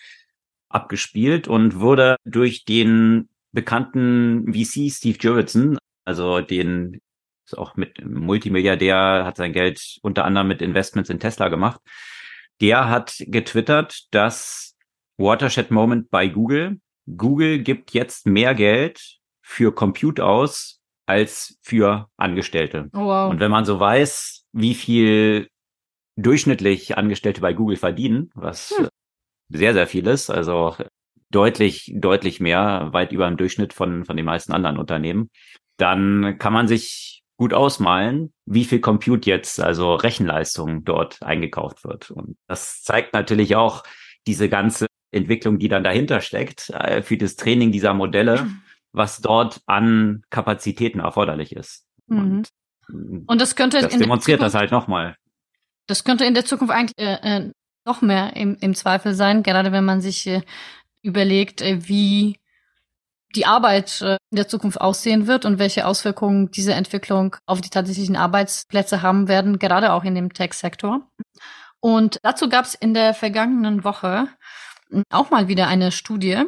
[0.69, 7.01] abgespielt und wurde durch den bekannten VC Steve Jurvetson, also den
[7.47, 11.81] ist auch mit Multimilliardär, hat sein Geld unter anderem mit Investments in Tesla gemacht.
[12.61, 14.77] Der hat getwittert, dass
[15.19, 16.81] Watershed Moment bei Google.
[17.07, 22.91] Google gibt jetzt mehr Geld für Compute aus als für Angestellte.
[22.93, 23.31] Oh, wow.
[23.31, 25.49] Und wenn man so weiß, wie viel
[26.17, 28.89] durchschnittlich Angestellte bei Google verdienen, was hm.
[29.49, 30.77] sehr, sehr viel ist, also
[31.31, 35.31] deutlich, deutlich mehr, weit über dem Durchschnitt von, von den meisten anderen Unternehmen,
[35.77, 42.11] dann kann man sich gut ausmalen, wie viel Compute jetzt, also Rechenleistung dort eingekauft wird.
[42.11, 43.83] Und das zeigt natürlich auch
[44.27, 48.47] diese ganze Entwicklung, die dann dahinter steckt, äh, für das Training dieser Modelle,
[48.95, 51.85] was dort an Kapazitäten erforderlich ist.
[52.07, 52.45] Mhm.
[52.89, 55.17] Und, Und das könnte das demonstriert Zukunft, das halt nochmal.
[55.87, 57.53] Das könnte in der Zukunft eigentlich äh, äh,
[57.85, 60.43] noch mehr im, im Zweifel sein, gerade wenn man sich äh,
[61.03, 62.39] überlegt, äh, wie
[63.35, 67.71] die Arbeit äh, in der Zukunft aussehen wird und welche Auswirkungen diese Entwicklung auf die
[67.71, 71.07] tatsächlichen Arbeitsplätze haben werden, gerade auch in dem Tech-Sektor.
[71.81, 74.29] Und dazu gab es in der vergangenen Woche
[75.11, 76.45] auch mal wieder eine Studie.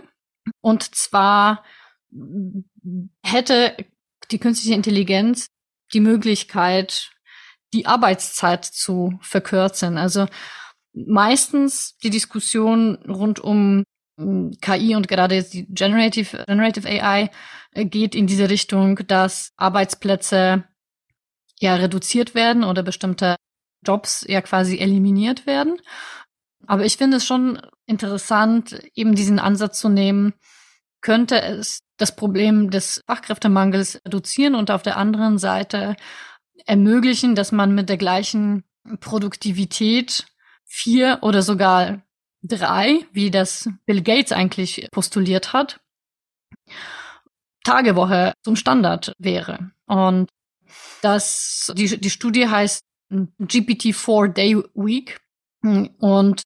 [0.60, 1.64] Und zwar
[3.22, 3.76] hätte
[4.30, 5.48] die künstliche Intelligenz
[5.92, 7.10] die Möglichkeit,
[7.72, 9.98] die Arbeitszeit zu verkürzen.
[9.98, 10.26] Also
[10.92, 13.84] meistens die Diskussion rund um
[14.60, 17.30] KI und gerade jetzt die Generative, Generative AI
[17.72, 20.64] äh, geht in diese Richtung, dass Arbeitsplätze
[21.60, 23.36] ja reduziert werden oder bestimmte
[23.86, 25.80] Jobs ja quasi eliminiert werden.
[26.66, 30.32] Aber ich finde es schon interessant, eben diesen Ansatz zu nehmen,
[31.02, 35.96] könnte es das Problem des Fachkräftemangels reduzieren und auf der anderen Seite
[36.66, 38.64] ermöglichen, dass man mit der gleichen
[39.00, 40.26] Produktivität
[40.64, 42.02] vier oder sogar
[42.42, 45.80] drei, wie das Bill Gates eigentlich postuliert hat,
[47.64, 49.70] Tagewoche zum Standard wäre.
[49.86, 50.30] Und
[51.02, 55.20] das, die, die Studie heißt GPT-4 Day Week
[55.62, 56.42] und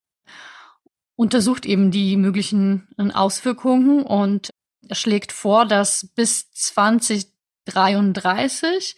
[1.16, 4.49] untersucht eben die möglichen Auswirkungen und
[4.94, 8.96] schlägt vor, dass bis 2033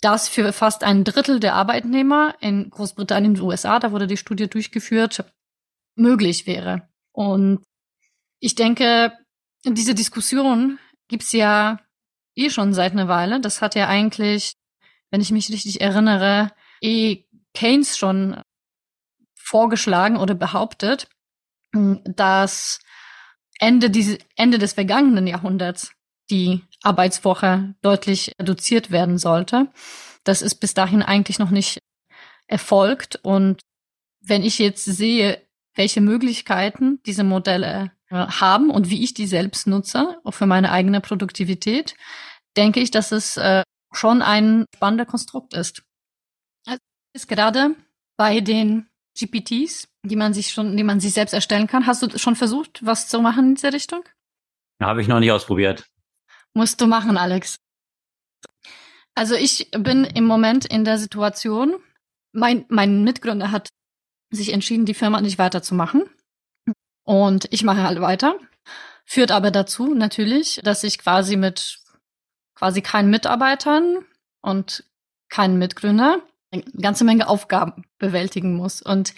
[0.00, 4.48] das für fast ein Drittel der Arbeitnehmer in Großbritannien und USA, da wurde die Studie
[4.48, 5.24] durchgeführt,
[5.94, 6.88] möglich wäre.
[7.12, 7.62] Und
[8.40, 9.12] ich denke,
[9.64, 10.78] diese Diskussion
[11.08, 11.80] gibt's ja
[12.36, 13.40] eh schon seit einer Weile.
[13.40, 14.52] Das hat ja eigentlich,
[15.10, 18.40] wenn ich mich richtig erinnere, eh Keynes schon
[19.34, 21.08] vorgeschlagen oder behauptet,
[21.72, 22.78] dass
[23.58, 25.92] Ende, diese, Ende des vergangenen Jahrhunderts
[26.30, 29.68] die Arbeitswoche deutlich reduziert werden sollte.
[30.24, 31.78] Das ist bis dahin eigentlich noch nicht
[32.46, 33.16] erfolgt.
[33.22, 33.60] Und
[34.20, 35.42] wenn ich jetzt sehe,
[35.74, 40.72] welche Möglichkeiten diese Modelle äh, haben und wie ich die selbst nutze, auch für meine
[40.72, 41.94] eigene Produktivität,
[42.56, 45.82] denke ich, dass es äh, schon ein spannender Konstrukt ist.
[46.66, 46.80] Also
[47.14, 47.74] ist gerade
[48.16, 51.86] bei den GPTs, die man sich schon, die man sich selbst erstellen kann.
[51.86, 54.02] Hast du schon versucht, was zu machen in dieser Richtung?
[54.80, 55.86] Habe ich noch nicht ausprobiert.
[56.54, 57.58] Musst du machen, Alex.
[59.14, 61.76] Also ich bin im Moment in der Situation,
[62.32, 63.68] mein, mein Mitgründer hat
[64.30, 66.04] sich entschieden, die Firma nicht weiterzumachen.
[67.04, 68.38] Und ich mache halt weiter.
[69.04, 71.80] Führt aber dazu natürlich, dass ich quasi mit
[72.54, 74.04] quasi keinen Mitarbeitern
[74.42, 74.84] und
[75.28, 76.20] keinen Mitgründer
[76.50, 78.82] eine ganze Menge Aufgaben bewältigen muss.
[78.82, 79.14] Und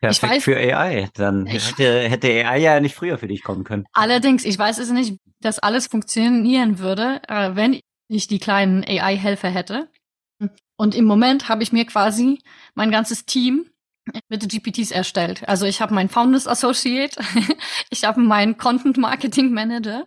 [0.00, 1.08] Perfekt ich weiß, für AI.
[1.14, 3.84] Dann hätte, hätte AI ja nicht früher für dich kommen können.
[3.92, 9.48] Allerdings, ich weiß es nicht, dass alles funktionieren würde, äh, wenn ich die kleinen AI-Helfer
[9.48, 9.88] hätte.
[10.76, 12.40] Und im Moment habe ich mir quasi
[12.74, 13.68] mein ganzes Team
[14.28, 15.46] mit GPTs erstellt.
[15.48, 17.20] Also ich habe meinen Founders Associate,
[17.90, 20.06] ich habe meinen Content Marketing Manager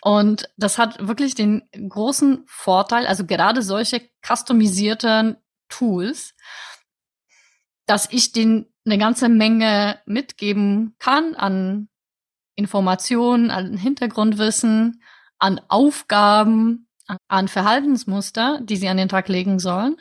[0.00, 5.36] und das hat wirklich den großen Vorteil, also gerade solche customisierten
[5.68, 6.34] Tools,
[7.86, 11.88] dass ich den eine ganze Menge mitgeben kann an
[12.54, 15.02] Informationen, an Hintergrundwissen,
[15.38, 16.88] an Aufgaben,
[17.28, 19.96] an Verhaltensmuster, die sie an den Tag legen sollen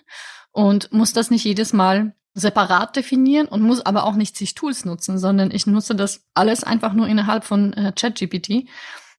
[0.52, 4.86] und muss das nicht jedes Mal separat definieren und muss aber auch nicht sich Tools
[4.86, 8.70] nutzen, sondern ich nutze das alles einfach nur innerhalb von äh, ChatGPT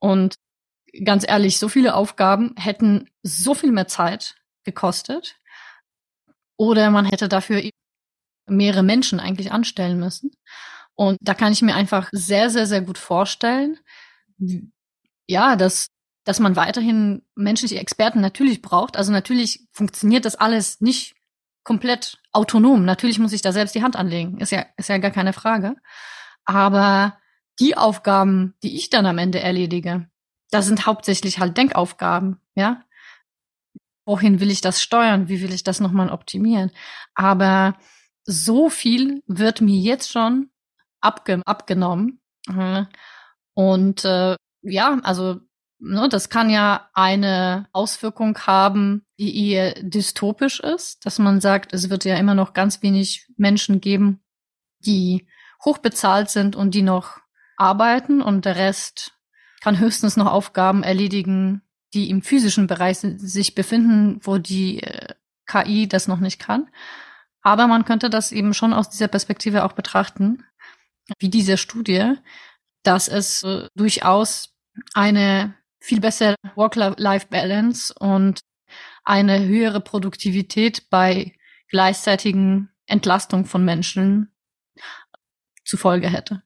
[0.00, 0.36] und
[1.04, 5.36] ganz ehrlich, so viele Aufgaben hätten so viel mehr Zeit gekostet
[6.56, 7.62] oder man hätte dafür
[8.46, 10.32] mehrere Menschen eigentlich anstellen müssen.
[10.94, 13.78] Und da kann ich mir einfach sehr, sehr, sehr gut vorstellen,
[15.26, 15.88] ja, dass,
[16.24, 18.96] dass man weiterhin menschliche Experten natürlich braucht.
[18.96, 21.14] Also natürlich funktioniert das alles nicht
[21.64, 22.84] komplett autonom.
[22.84, 24.38] Natürlich muss ich da selbst die Hand anlegen.
[24.38, 25.76] Ist ja, ist ja gar keine Frage.
[26.44, 27.18] Aber
[27.60, 30.08] die Aufgaben, die ich dann am Ende erledige,
[30.50, 32.82] das sind hauptsächlich halt Denkaufgaben, ja.
[34.04, 35.28] Wohin will ich das steuern?
[35.28, 36.72] Wie will ich das nochmal optimieren?
[37.14, 37.78] Aber
[38.24, 40.50] so viel wird mir jetzt schon
[41.00, 42.20] abge abgenommen.
[43.54, 45.40] Und äh, ja, also
[45.78, 51.90] ne, das kann ja eine Auswirkung haben, die eher dystopisch ist, dass man sagt, es
[51.90, 54.22] wird ja immer noch ganz wenig Menschen geben,
[54.80, 55.26] die
[55.64, 57.18] hochbezahlt sind und die noch
[57.56, 59.12] arbeiten und der Rest
[59.60, 61.62] kann höchstens noch Aufgaben erledigen,
[61.94, 65.14] die im physischen Bereich sich befinden, wo die äh,
[65.46, 66.68] KI das noch nicht kann.
[67.42, 70.44] Aber man könnte das eben schon aus dieser Perspektive auch betrachten,
[71.18, 72.14] wie diese Studie,
[72.84, 74.54] dass es äh, durchaus
[74.94, 78.40] eine viel bessere Work-Life-Balance und
[79.04, 81.34] eine höhere Produktivität bei
[81.68, 84.32] gleichzeitigen Entlastung von Menschen
[85.64, 86.42] zufolge hätte.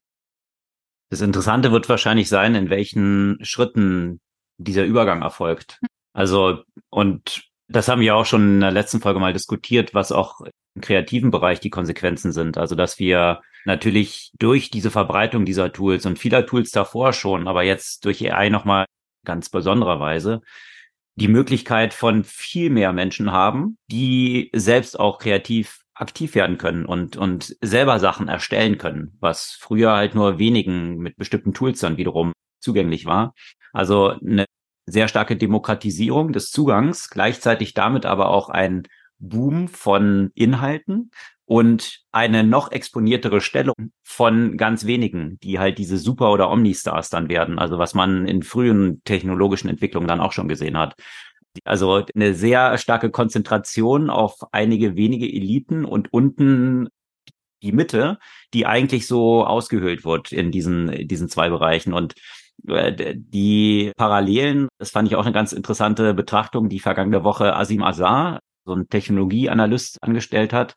[1.11, 4.21] Das Interessante wird wahrscheinlich sein, in welchen Schritten
[4.57, 5.81] dieser Übergang erfolgt.
[6.13, 10.41] Also, und das haben wir auch schon in der letzten Folge mal diskutiert, was auch
[10.81, 12.59] kreativen Bereich die Konsequenzen sind.
[12.59, 17.62] Also, dass wir natürlich durch diese Verbreitung dieser Tools und vieler Tools davor schon, aber
[17.62, 18.87] jetzt durch AI nochmal
[19.24, 20.41] ganz besonderer Weise,
[21.16, 27.16] die Möglichkeit von viel mehr Menschen haben, die selbst auch kreativ aktiv werden können und,
[27.16, 32.33] und selber Sachen erstellen können, was früher halt nur wenigen mit bestimmten Tools dann wiederum
[32.61, 33.35] zugänglich war.
[33.72, 34.45] Also eine
[34.85, 38.87] sehr starke Demokratisierung des Zugangs, gleichzeitig damit aber auch ein
[39.19, 41.11] Boom von Inhalten
[41.47, 47.29] und eine noch exponiertere Stellung von ganz wenigen, die halt diese Super- oder Omnistars dann
[47.29, 47.59] werden.
[47.59, 50.95] Also was man in frühen technologischen Entwicklungen dann auch schon gesehen hat.
[51.64, 56.89] Also eine sehr starke Konzentration auf einige wenige Eliten und unten
[57.62, 58.19] die Mitte,
[58.53, 61.93] die eigentlich so ausgehöhlt wird in diesen, diesen zwei Bereichen.
[61.93, 62.14] Und
[62.69, 67.83] äh, die Parallelen, das fand ich auch eine ganz interessante Betrachtung, die vergangene Woche Asim
[67.83, 70.75] Azar, so ein Technologieanalyst, angestellt hat,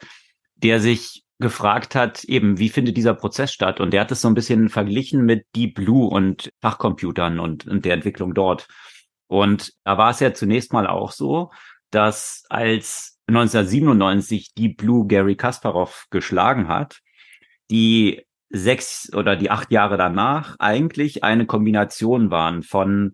[0.56, 3.80] der sich gefragt hat, eben, wie findet dieser Prozess statt?
[3.80, 7.86] Und der hat es so ein bisschen verglichen mit Deep Blue und Fachcomputern und, und
[7.86, 8.68] der Entwicklung dort.
[9.28, 11.52] Und da war es ja zunächst mal auch so,
[11.92, 17.00] dass als 1997 Deep Blue Gary Kasparov geschlagen hat,
[17.72, 23.14] die sechs oder die acht Jahre danach eigentlich eine Kombination waren von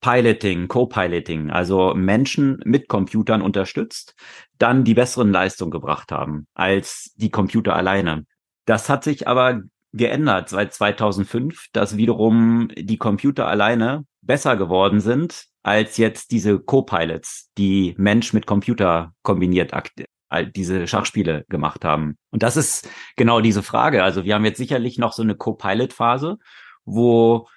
[0.00, 4.14] Piloting, Co-Piloting, also Menschen mit Computern unterstützt,
[4.58, 8.24] dann die besseren Leistungen gebracht haben als die Computer alleine.
[8.64, 15.46] Das hat sich aber geändert seit 2005, dass wiederum die Computer alleine besser geworden sind
[15.62, 19.72] als jetzt diese Co-Pilots, die Mensch mit Computer kombiniert
[20.54, 22.16] diese Schachspiele gemacht haben.
[22.30, 24.02] Und das ist genau diese Frage.
[24.02, 26.38] Also wir haben jetzt sicherlich noch so eine Co-Pilot-Phase,
[26.84, 27.48] wo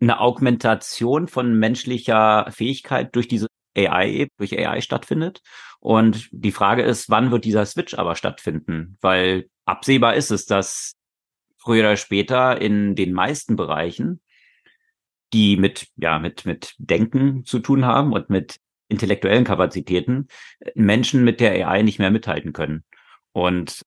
[0.00, 5.40] eine Augmentation von menschlicher Fähigkeit durch diese AI, durch AI stattfindet.
[5.80, 8.96] Und die Frage ist, wann wird dieser Switch aber stattfinden?
[9.00, 10.94] Weil absehbar ist es, dass
[11.58, 14.20] früher oder später in den meisten Bereichen,
[15.32, 20.28] die mit, ja, mit, mit Denken zu tun haben und mit intellektuellen Kapazitäten,
[20.74, 22.84] Menschen mit der AI nicht mehr mithalten können.
[23.32, 23.82] Und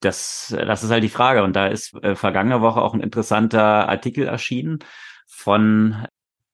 [0.00, 1.44] das, das ist halt die Frage.
[1.44, 4.80] Und da ist äh, vergangene Woche auch ein interessanter Artikel erschienen
[5.26, 6.06] von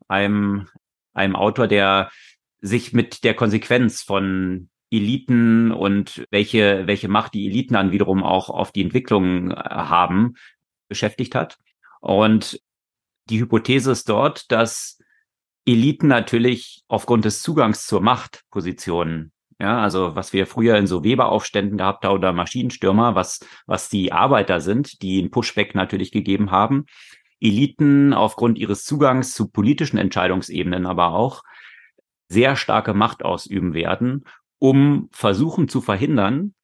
[0.08, 0.68] einem,
[1.12, 2.10] einem Autor, der
[2.60, 8.50] sich mit der Konsequenz von Eliten und welche, welche Macht die Eliten dann wiederum auch
[8.50, 10.34] auf die Entwicklung äh, haben,
[10.88, 11.58] beschäftigt hat.
[12.00, 12.60] Und
[13.28, 14.98] die Hypothese ist dort, dass
[15.64, 21.78] Eliten natürlich aufgrund des Zugangs zur Machtposition, ja, also was wir früher in so Weberaufständen
[21.78, 26.86] gehabt haben oder Maschinenstürmer, was, was die Arbeiter sind, die einen Pushback natürlich gegeben haben,
[27.40, 31.42] Eliten aufgrund ihres Zugangs zu politischen Entscheidungsebenen aber auch
[32.28, 34.24] sehr starke Macht ausüben werden,
[34.58, 36.54] um versuchen zu verhindern,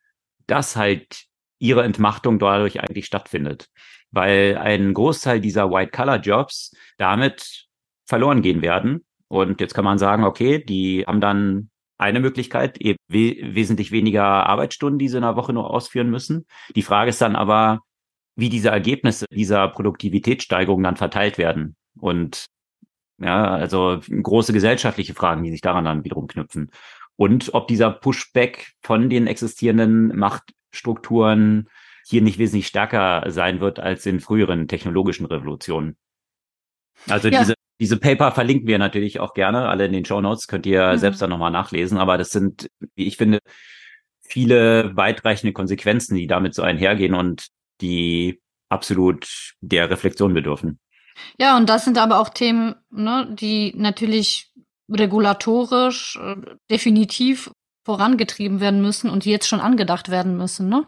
[0.47, 1.25] dass halt
[1.59, 3.69] ihre Entmachtung dadurch eigentlich stattfindet.
[4.11, 7.67] Weil ein Großteil dieser White-Color-Jobs damit
[8.05, 9.05] verloren gehen werden.
[9.29, 14.25] Und jetzt kann man sagen, okay, die haben dann eine Möglichkeit, eben we wesentlich weniger
[14.25, 16.47] Arbeitsstunden, die sie in der Woche nur ausführen müssen.
[16.77, 17.81] Die Frage ist dann aber,
[18.37, 21.75] wie diese Ergebnisse dieser Produktivitätssteigerung dann verteilt werden.
[21.99, 22.47] Und
[23.19, 26.71] ja, also große gesellschaftliche Fragen, die sich daran dann wiederum knüpfen.
[27.17, 31.69] Und ob dieser Pushback von den existierenden Machtstrukturen
[32.07, 35.97] hier nicht wesentlich stärker sein wird als in früheren technologischen Revolutionen.
[37.09, 37.41] Also ja.
[37.41, 40.93] diese, diese Paper verlinken wir natürlich auch gerne, alle in den Show Notes, könnt ihr
[40.93, 40.99] mhm.
[40.99, 41.97] selbst dann nochmal nachlesen.
[41.97, 43.39] Aber das sind, wie ich finde,
[44.21, 47.49] viele weitreichende Konsequenzen, die damit so einhergehen und
[47.81, 50.79] die absolut der Reflexion bedürfen.
[51.39, 54.53] Ja, und das sind aber auch Themen, ne, die natürlich
[54.89, 56.37] regulatorisch äh,
[56.71, 57.51] definitiv
[57.85, 60.69] vorangetrieben werden müssen und jetzt schon angedacht werden müssen.
[60.69, 60.87] Ne?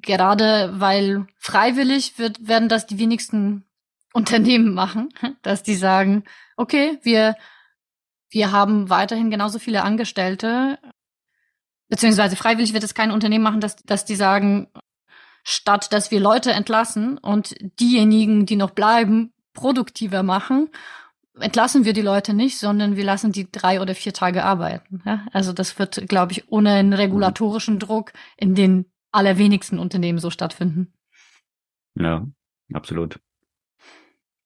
[0.00, 3.64] Gerade weil freiwillig wird, werden das die wenigsten
[4.12, 5.10] Unternehmen machen,
[5.42, 6.24] dass die sagen,
[6.56, 7.36] okay, wir,
[8.30, 10.78] wir haben weiterhin genauso viele Angestellte,
[11.88, 14.68] beziehungsweise freiwillig wird es kein Unternehmen machen, dass, dass die sagen,
[15.44, 20.68] statt dass wir Leute entlassen und diejenigen, die noch bleiben, produktiver machen,
[21.38, 25.02] entlassen wir die Leute nicht, sondern wir lassen die drei oder vier Tage arbeiten.
[25.04, 25.26] Ja?
[25.32, 30.92] Also das wird, glaube ich, ohne einen regulatorischen Druck in den allerwenigsten Unternehmen so stattfinden.
[31.94, 32.26] Ja,
[32.72, 33.18] absolut.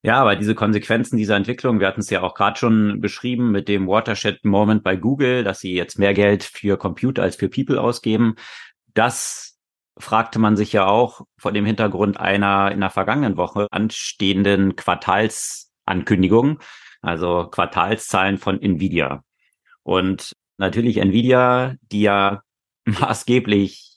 [0.03, 3.69] Ja, aber diese Konsequenzen dieser Entwicklung, wir hatten es ja auch gerade schon beschrieben mit
[3.69, 7.81] dem Watershed Moment bei Google, dass sie jetzt mehr Geld für Computer als für People
[7.81, 8.37] ausgeben.
[8.93, 9.54] Das
[9.99, 16.59] fragte man sich ja auch vor dem Hintergrund einer in der vergangenen Woche anstehenden Quartalsankündigung,
[17.01, 19.23] also Quartalszahlen von Nvidia.
[19.83, 22.43] Und natürlich Nvidia, die ja
[22.85, 23.95] maßgeblich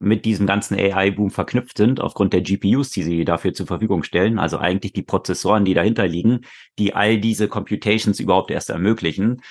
[0.00, 4.38] mit diesem ganzen AI-Boom verknüpft sind, aufgrund der GPUs, die sie dafür zur Verfügung stellen,
[4.38, 6.42] also eigentlich die Prozessoren, die dahinter liegen,
[6.78, 9.42] die all diese Computations überhaupt erst ermöglichen,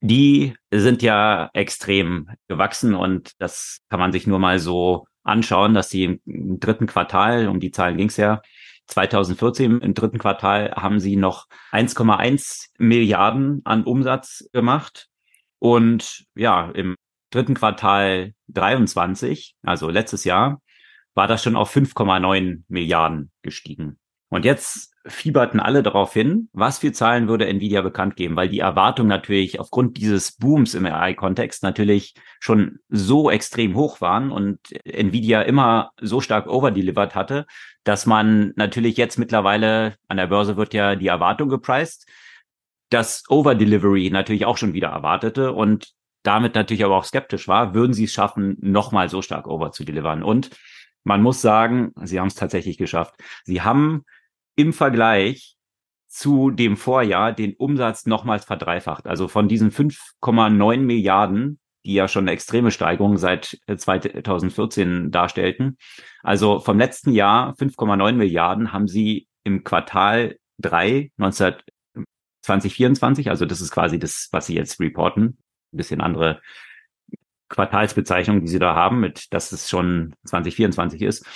[0.00, 5.90] die sind ja extrem gewachsen und das kann man sich nur mal so anschauen, dass
[5.90, 6.20] sie im,
[6.60, 8.42] dritten Quartal, um die Zahlen ging es ja,
[8.86, 15.08] 2014 im dritten Quartal haben sie noch 1,1 Milliarden an Umsatz gemacht.
[15.58, 16.96] Und ja, im
[17.30, 20.60] dritten Quartal 23, also letztes Jahr,
[21.14, 23.98] war das schon auf 5,9 Milliarden gestiegen.
[24.32, 28.60] Und jetzt fieberten alle darauf hin, was für Zahlen würde Nvidia bekannt geben, weil die
[28.60, 35.42] Erwartung natürlich aufgrund dieses Booms im AI-Kontext natürlich schon so extrem hoch waren und Nvidia
[35.42, 37.44] immer so stark overdelivered hatte,
[37.84, 42.06] dass man natürlich jetzt mittlerweile an der Börse wird ja die Erwartung gepriced,
[42.88, 47.92] dass Overdelivery natürlich auch schon wieder erwartete und damit natürlich aber auch skeptisch war, würden
[47.92, 50.22] sie es schaffen, nochmal so stark over zu delivern.
[50.22, 50.48] Und
[51.04, 53.16] man muss sagen, sie haben es tatsächlich geschafft.
[53.44, 54.04] Sie haben
[54.56, 55.56] im Vergleich
[56.08, 59.06] zu dem Vorjahr den Umsatz nochmals verdreifacht.
[59.06, 65.78] Also von diesen 5,9 Milliarden, die ja schon eine extreme Steigerung seit 2014 darstellten.
[66.22, 71.54] Also vom letzten Jahr 5,9 Milliarden haben sie im Quartal 3 19,
[72.42, 75.38] 2024, also das ist quasi das, was sie jetzt reporten,
[75.72, 76.40] ein bisschen andere
[77.48, 81.26] Quartalsbezeichnung, die sie da haben, mit dass es schon 2024 ist,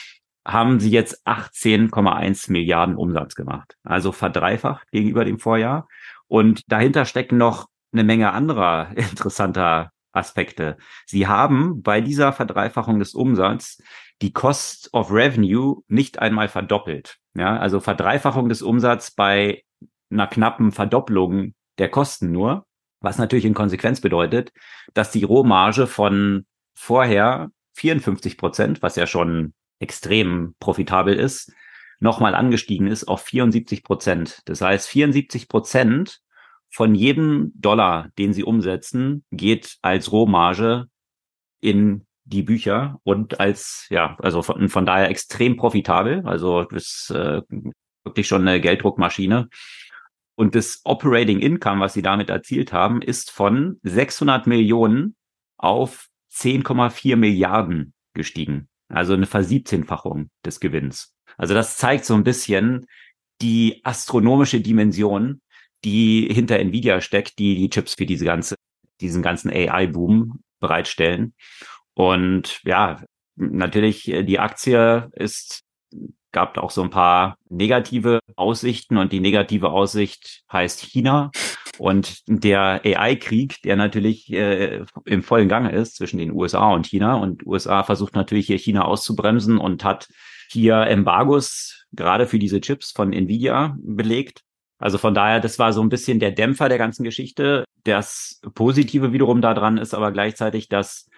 [0.47, 3.77] haben sie jetzt 18,1 Milliarden Umsatz gemacht.
[3.83, 5.89] Also verdreifacht gegenüber dem Vorjahr.
[6.29, 10.77] Und dahinter stecken noch eine Menge anderer interessanter Aspekte.
[11.05, 13.83] Sie haben bei dieser Verdreifachung des Umsatzes
[14.23, 17.19] die Cost of Revenue nicht einmal verdoppelt.
[17.35, 19.63] Ja, also Verdreifachung des Umsatzes bei
[20.11, 22.65] einer knappen Verdopplung der Kosten nur,
[23.01, 24.53] was natürlich in Konsequenz bedeutet,
[24.95, 31.53] dass die Rohmarge von vorher 54 Prozent, was ja schon extrem profitabel ist,
[32.01, 34.43] nochmal angestiegen ist auf 74 Prozent.
[34.47, 36.21] Das heißt, 74 Prozent
[36.69, 40.87] von jedem Dollar, den sie umsetzen, geht als Rohmarge
[41.61, 46.23] in die Bücher und als, ja, also von, von daher extrem profitabel.
[46.27, 47.43] Also das ist äh,
[48.05, 49.49] wirklich schon eine Gelddruckmaschine.
[50.35, 55.17] Und das Operating Income, was sie damit erzielt haben, ist von 600 Millionen
[55.57, 58.69] auf 10,4 Milliarden gestiegen.
[58.89, 61.15] Also eine Versiebzehnfachung des Gewinns.
[61.37, 62.87] Also das zeigt so ein bisschen
[63.43, 65.41] die astronomische Dimension,
[65.85, 68.57] die hinter Nvidia steckt, die die Chips für diese ganze,
[69.01, 71.35] diesen ganzen AI-Boom bereitstellen.
[71.95, 73.03] Und ja,
[73.37, 75.63] natürlich, äh, die Aktie ist,
[76.33, 81.31] gab auch so ein paar negative Aussichten und die negative Aussicht heißt China.
[81.79, 87.15] Und der AI-Krieg, der natürlich äh, im vollen Gange ist zwischen den USA und China.
[87.15, 90.09] Und USA versucht natürlich hier China auszubremsen und hat
[90.49, 94.43] hier Embargos gerade für diese Chips von Nvidia belegt.
[94.79, 97.65] Also von daher, das war so ein bisschen der Dämpfer der ganzen Geschichte.
[97.85, 101.09] Das Positive wiederum daran ist aber gleichzeitig, dass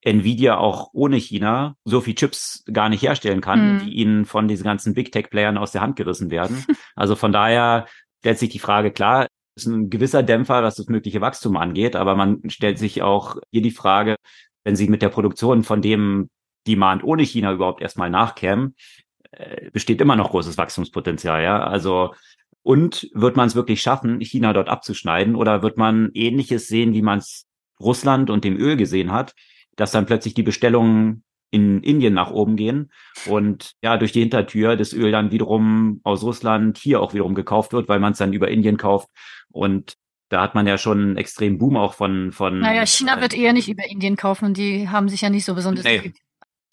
[0.00, 3.78] Nvidia auch ohne China so viel Chips gar nicht herstellen kann, mhm.
[3.80, 6.64] die ihnen von diesen ganzen Big Tech Playern aus der Hand gerissen werden.
[6.96, 7.86] also von daher
[8.20, 12.14] stellt sich die Frage klar, ist ein gewisser Dämpfer, was das mögliche Wachstum angeht, aber
[12.16, 14.16] man stellt sich auch hier die Frage,
[14.64, 16.30] wenn sie mit der Produktion von dem
[16.66, 18.76] Demand ohne China überhaupt erstmal nachkämen,
[19.32, 21.62] äh, besteht immer noch großes Wachstumspotenzial, ja.
[21.62, 22.14] Also
[22.62, 27.02] und wird man es wirklich schaffen, China dort abzuschneiden, oder wird man Ähnliches sehen, wie
[27.02, 27.46] man es
[27.80, 29.34] Russland und dem Öl gesehen hat,
[29.76, 32.90] dass dann plötzlich die Bestellungen in Indien nach oben gehen
[33.26, 37.74] und ja, durch die Hintertür das Öl dann wiederum aus Russland hier auch wiederum gekauft
[37.74, 39.08] wird, weil man es dann über Indien kauft.
[39.50, 39.94] Und
[40.30, 42.60] da hat man ja schon einen extremen Boom auch von, von.
[42.60, 45.54] Naja, China äh, wird eher nicht über Indien kaufen, die haben sich ja nicht so
[45.54, 45.84] besonders.
[45.84, 46.14] Nee.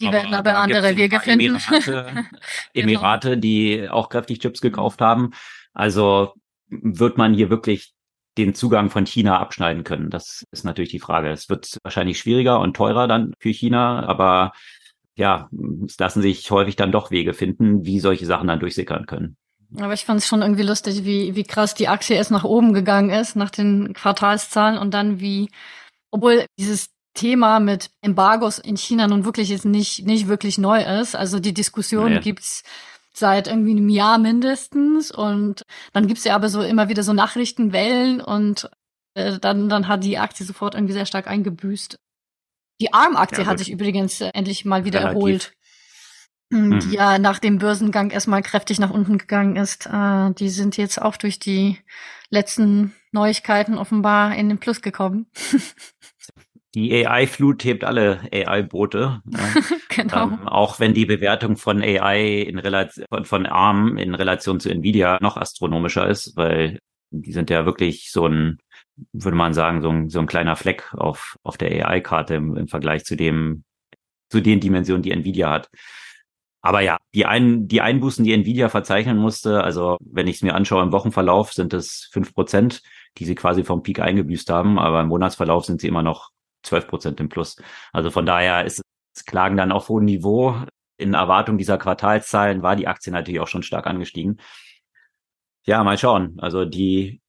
[0.00, 1.56] Die aber werden aber andere Wege finden.
[1.56, 2.24] Emirate,
[2.72, 3.40] Emirate genau.
[3.40, 5.32] die auch kräftig Chips gekauft haben.
[5.74, 6.32] Also
[6.68, 7.92] wird man hier wirklich
[8.38, 10.10] den Zugang von China abschneiden können?
[10.10, 11.30] Das ist natürlich die Frage.
[11.30, 14.52] Es wird wahrscheinlich schwieriger und teurer dann für China, aber
[15.16, 15.50] ja,
[15.86, 19.36] es lassen sich häufig dann doch Wege finden, wie solche Sachen dann durchsickern können.
[19.78, 22.72] Aber ich fand es schon irgendwie lustig, wie, wie krass die Aktie erst nach oben
[22.72, 25.50] gegangen ist, nach den Quartalszahlen und dann wie,
[26.10, 31.14] obwohl dieses Thema mit Embargos in China nun wirklich jetzt nicht, nicht wirklich neu ist.
[31.14, 32.20] Also die Diskussion naja.
[32.20, 32.62] gibt's
[33.12, 35.10] seit irgendwie einem Jahr mindestens.
[35.10, 38.70] Und dann gibt's ja aber so immer wieder so Nachrichtenwellen und
[39.14, 41.98] äh, dann, dann hat die Aktie sofort irgendwie sehr stark eingebüßt.
[42.80, 45.16] Die ARM-Aktie ja, hat sich übrigens äh, endlich mal wieder relativ.
[45.16, 45.52] erholt.
[46.52, 46.80] Mhm.
[46.80, 49.86] Die ja nach dem Börsengang erstmal kräftig nach unten gegangen ist.
[49.86, 51.78] Äh, die sind jetzt auch durch die
[52.30, 55.26] letzten Neuigkeiten offenbar in den Plus gekommen.
[56.74, 59.22] die AI-Flut hebt alle AI-Boote.
[59.24, 59.38] Ja.
[59.88, 60.24] genau.
[60.24, 64.70] Ähm, auch wenn die Bewertung von AI in Relation von, von ARM in Relation zu
[64.70, 66.78] Nvidia noch astronomischer ist, weil
[67.10, 68.58] die sind ja wirklich so ein,
[69.12, 72.68] würde man sagen, so ein, so ein kleiner Fleck auf, auf der AI-Karte im, im
[72.68, 73.64] Vergleich zu dem,
[74.28, 75.70] zu den Dimensionen, die Nvidia hat.
[76.62, 80.54] Aber ja, die, ein, die Einbußen, die Nvidia verzeichnen musste, also wenn ich es mir
[80.54, 82.82] anschaue im Wochenverlauf, sind es fünf Prozent,
[83.16, 86.30] die sie quasi vom Peak eingebüßt haben, aber im Monatsverlauf sind sie immer noch
[86.62, 87.56] 12 Prozent im Plus.
[87.92, 88.82] Also von daher ist
[89.14, 90.56] es Klagen dann auf hohem Niveau.
[90.96, 94.38] In Erwartung dieser Quartalszahlen war die Aktie natürlich auch schon stark angestiegen.
[95.64, 96.36] Ja, mal schauen.
[96.38, 97.20] Also die,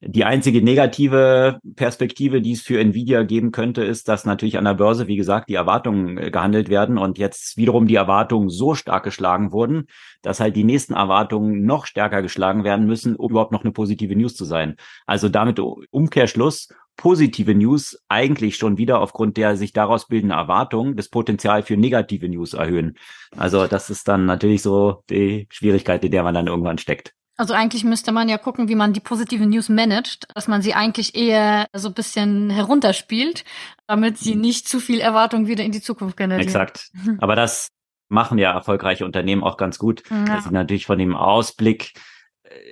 [0.00, 4.74] die einzige negative Perspektive, die es für Nvidia geben könnte, ist, dass natürlich an der
[4.74, 9.04] Börse, wie gesagt, die Erwartungen äh, gehandelt werden und jetzt wiederum die Erwartungen so stark
[9.04, 9.86] geschlagen wurden,
[10.22, 14.14] dass halt die nächsten Erwartungen noch stärker geschlagen werden müssen, um überhaupt noch eine positive
[14.14, 14.76] News zu sein.
[15.06, 21.08] Also damit Umkehrschluss, positive News eigentlich schon wieder aufgrund der sich daraus bildenden Erwartungen das
[21.08, 22.96] Potenzial für negative News erhöhen.
[23.36, 27.14] Also das ist dann natürlich so die Schwierigkeit, in der man dann irgendwann steckt.
[27.36, 30.74] Also eigentlich müsste man ja gucken, wie man die positive News managt, dass man sie
[30.74, 33.44] eigentlich eher so ein bisschen herunterspielt,
[33.88, 36.46] damit sie nicht zu viel Erwartung wieder in die Zukunft generieren.
[36.46, 36.90] Exakt.
[37.18, 37.70] Aber das
[38.08, 40.24] machen ja erfolgreiche Unternehmen auch ganz gut, ja.
[40.26, 41.94] dass sie natürlich von dem Ausblick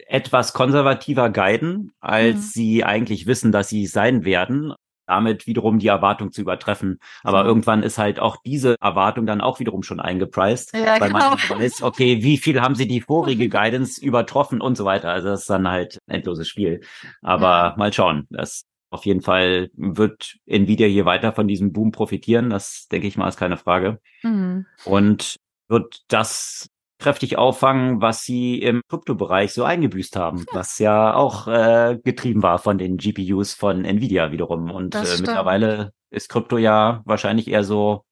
[0.07, 2.41] etwas konservativer guiden, als mhm.
[2.41, 4.75] sie eigentlich wissen, dass sie sein werden,
[5.07, 6.99] damit wiederum die Erwartung zu übertreffen.
[7.23, 7.49] Aber mhm.
[7.49, 11.37] irgendwann ist halt auch diese Erwartung dann auch wiederum schon eingepreist, ja, weil genau.
[11.49, 15.11] man ist, okay, wie viel haben sie die vorige Guidance übertroffen und so weiter.
[15.11, 16.81] Also das ist dann halt ein endloses Spiel.
[17.21, 17.75] Aber ja.
[17.77, 18.27] mal schauen.
[18.31, 22.51] Das Auf jeden Fall wird Nvidia hier weiter von diesem Boom profitieren.
[22.51, 24.01] Das denke ich mal ist keine Frage.
[24.23, 24.67] Mhm.
[24.85, 25.37] Und
[25.69, 26.69] wird das
[27.03, 32.59] kräftig auffangen, was sie im Kryptobereich so eingebüßt haben, was ja auch äh, getrieben war
[32.59, 34.71] von den GPUs von Nvidia wiederum.
[34.71, 38.05] Und äh, mittlerweile ist Krypto ja wahrscheinlich eher so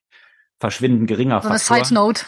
[0.59, 1.77] verschwindend geringer so Faktor.
[1.77, 2.25] Eine Side Note.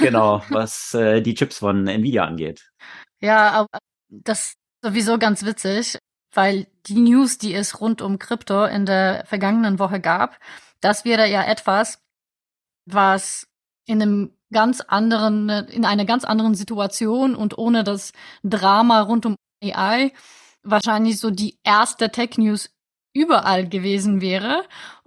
[0.00, 2.70] genau, was äh, die Chips von Nvidia angeht.
[3.20, 3.78] Ja, aber
[4.08, 5.98] das ist sowieso ganz witzig,
[6.34, 10.38] weil die News, die es rund um Krypto in der vergangenen Woche gab,
[10.80, 11.98] das wäre ja etwas,
[12.86, 13.46] was
[13.86, 18.12] in einem ganz anderen, in einer ganz anderen Situation und ohne das
[18.42, 20.12] Drama rund um AI
[20.62, 22.70] wahrscheinlich so die erste Tech News
[23.14, 24.64] überall gewesen wäre.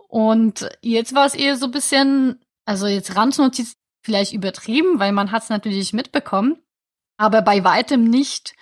[0.08, 3.74] Und jetzt war es eher so ein bisschen, also jetzt Randnotiz
[4.04, 6.60] vielleicht übertrieben, weil man hat es natürlich mitbekommen,
[7.18, 8.56] aber bei weitem nicht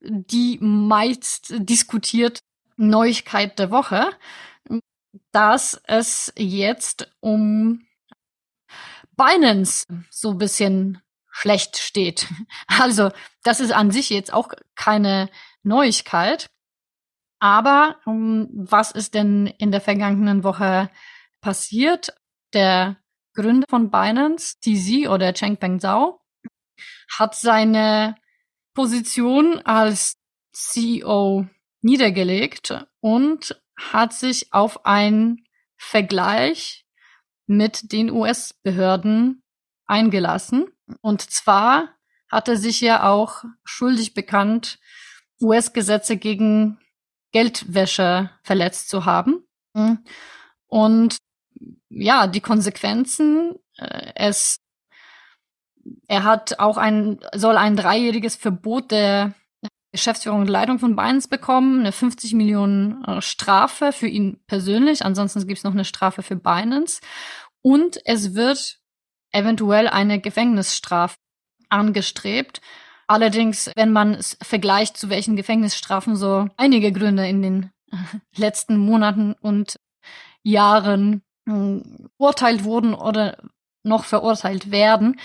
[0.00, 2.40] die meist diskutiert
[2.76, 4.10] Neuigkeit der Woche,
[5.32, 7.84] dass es jetzt um
[9.18, 12.26] Binance so ein bisschen schlecht steht.
[12.80, 13.10] Also,
[13.42, 15.28] das ist an sich jetzt auch keine
[15.62, 16.48] Neuigkeit.
[17.40, 20.90] Aber um, ähm, was ist denn in der vergangenen Woche
[21.40, 22.14] passiert?
[22.54, 22.96] Der
[23.34, 26.20] Gründer von Binance, TZ oder Chengpeng Zhao,
[27.16, 28.16] hat seine
[28.74, 30.16] Position als
[30.52, 31.46] CEO
[31.82, 35.44] niedergelegt und hat sich auf einen
[35.76, 36.87] Vergleich
[37.48, 39.42] mit den US-Behörden
[39.86, 40.68] eingelassen.
[41.00, 41.88] Und zwar
[42.30, 44.78] hat er sich ja auch schuldig bekannt,
[45.40, 46.78] US-Gesetze gegen
[47.32, 49.46] Geldwäsche verletzt zu haben.
[50.66, 51.16] Und
[51.88, 54.60] ja, die Konsequenzen, äh, es,
[56.06, 59.34] er hat auch ein, soll ein dreijähriges Verbot der
[59.92, 65.04] Geschäftsführung und Leitung von Binance bekommen, eine 50 Millionen äh, Strafe für ihn persönlich.
[65.04, 67.00] Ansonsten gibt es noch eine Strafe für Binance.
[67.62, 68.78] Und es wird
[69.32, 71.16] eventuell eine Gefängnisstrafe
[71.68, 72.60] angestrebt.
[73.06, 77.96] Allerdings, wenn man es vergleicht, zu welchen Gefängnisstrafen so einige Gründe in den äh,
[78.36, 79.80] letzten Monaten und
[80.42, 81.80] Jahren äh,
[82.18, 83.38] urteilt wurden oder
[83.82, 85.18] noch verurteilt werden,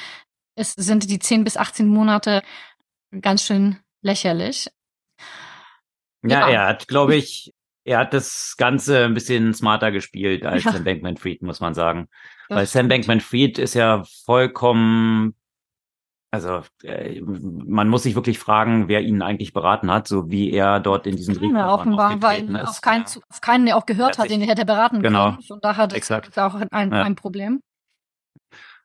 [0.55, 2.43] es sind die 10 bis 18 Monate
[3.21, 4.69] ganz schön lächerlich.
[6.21, 6.49] Ja, ja.
[6.49, 7.53] er hat, glaube ich,
[7.85, 10.71] er hat das Ganze ein bisschen smarter gespielt als ja.
[10.71, 12.07] Sam Bankman-Fried, muss man sagen.
[12.47, 15.35] Das Weil Sam Bankman-Fried ist ja vollkommen,
[16.31, 20.79] also äh, man muss sich wirklich fragen, wer ihn eigentlich beraten hat, so wie er
[20.79, 22.67] dort in diesem Brief offenbar, weil ist.
[22.67, 25.31] auf keinen, auf keinen, der auch gehört hat, den er hätte beraten genau.
[25.31, 25.45] können.
[25.49, 27.03] Und da hat es auch ein, ja.
[27.03, 27.61] ein Problem.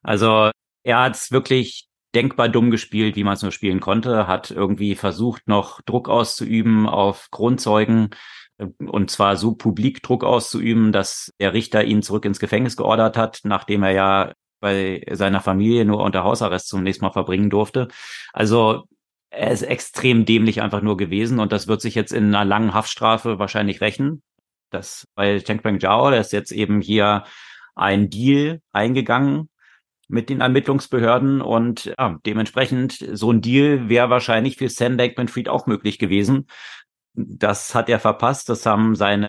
[0.03, 0.51] Also
[0.83, 4.95] er hat es wirklich denkbar dumm gespielt, wie man es nur spielen konnte, hat irgendwie
[4.95, 8.11] versucht, noch Druck auszuüben auf Kronzeugen
[8.59, 13.17] äh, und zwar so publik Druck auszuüben, dass der Richter ihn zurück ins Gefängnis geordert
[13.17, 17.89] hat, nachdem er ja bei seiner Familie nur unter Hausarrest zunächst mal verbringen durfte.
[18.33, 18.85] Also
[19.31, 22.75] er ist extrem dämlich einfach nur gewesen und das wird sich jetzt in einer langen
[22.75, 24.23] Haftstrafe wahrscheinlich rächen.
[24.71, 27.25] Das, weil Chengpeng Zhao, der ist jetzt eben hier
[27.75, 29.49] ein Deal eingegangen
[30.09, 35.67] mit den Ermittlungsbehörden und ja, dementsprechend so ein Deal wäre wahrscheinlich für Sam Bankman-Fried auch
[35.67, 36.47] möglich gewesen.
[37.15, 38.49] Das hat er verpasst.
[38.49, 39.29] Das haben seine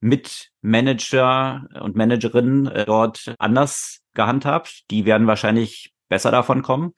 [0.00, 4.82] Mitmanager und Managerinnen äh, dort anders gehandhabt.
[4.90, 6.92] Die werden wahrscheinlich besser davon kommen.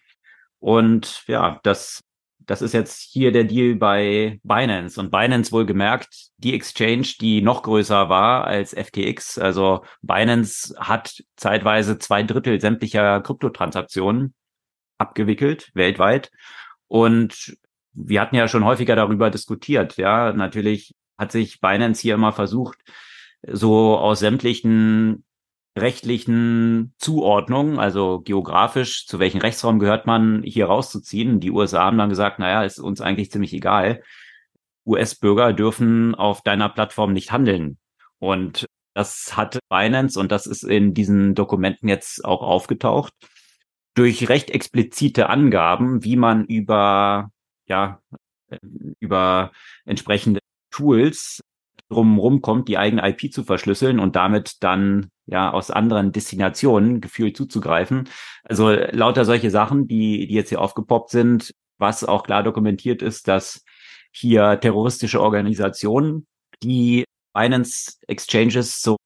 [0.58, 2.00] Und ja, das
[2.48, 7.42] das ist jetzt hier der Deal bei Binance und Binance wohl gemerkt, die Exchange, die
[7.42, 9.38] noch größer war als FTX.
[9.38, 14.34] Also Binance hat zeitweise zwei Drittel sämtlicher Kryptotransaktionen
[14.96, 16.30] abgewickelt weltweit.
[16.86, 17.58] Und
[17.92, 19.98] wir hatten ja schon häufiger darüber diskutiert.
[19.98, 22.78] Ja, natürlich hat sich Binance hier immer versucht,
[23.42, 25.22] so aus sämtlichen
[25.80, 31.40] rechtlichen Zuordnung, also geografisch, zu welchem Rechtsraum gehört man hier rauszuziehen.
[31.40, 34.02] Die USA haben dann gesagt, naja, ist uns eigentlich ziemlich egal.
[34.86, 37.78] US-Bürger dürfen auf deiner Plattform nicht handeln.
[38.18, 43.12] Und das hat Binance, und das ist in diesen Dokumenten jetzt auch aufgetaucht,
[43.94, 47.30] durch recht explizite Angaben, wie man über,
[47.66, 48.00] ja,
[49.00, 49.52] über
[49.84, 51.40] entsprechende Tools
[51.88, 57.36] drumherum kommt, die eigene IP zu verschlüsseln und damit dann ja aus anderen Destinationen gefühlt
[57.36, 58.08] zuzugreifen.
[58.44, 63.28] Also lauter solche Sachen, die, die jetzt hier aufgepoppt sind, was auch klar dokumentiert ist,
[63.28, 63.64] dass
[64.10, 66.26] hier terroristische Organisationen,
[66.62, 67.04] die
[67.34, 68.96] Binance Exchanges so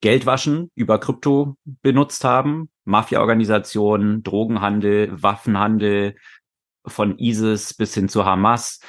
[0.00, 6.14] Geldwaschen über Krypto benutzt haben, Mafia-Organisationen, Drogenhandel, Waffenhandel,
[6.86, 8.80] von ISIS bis hin zu Hamas,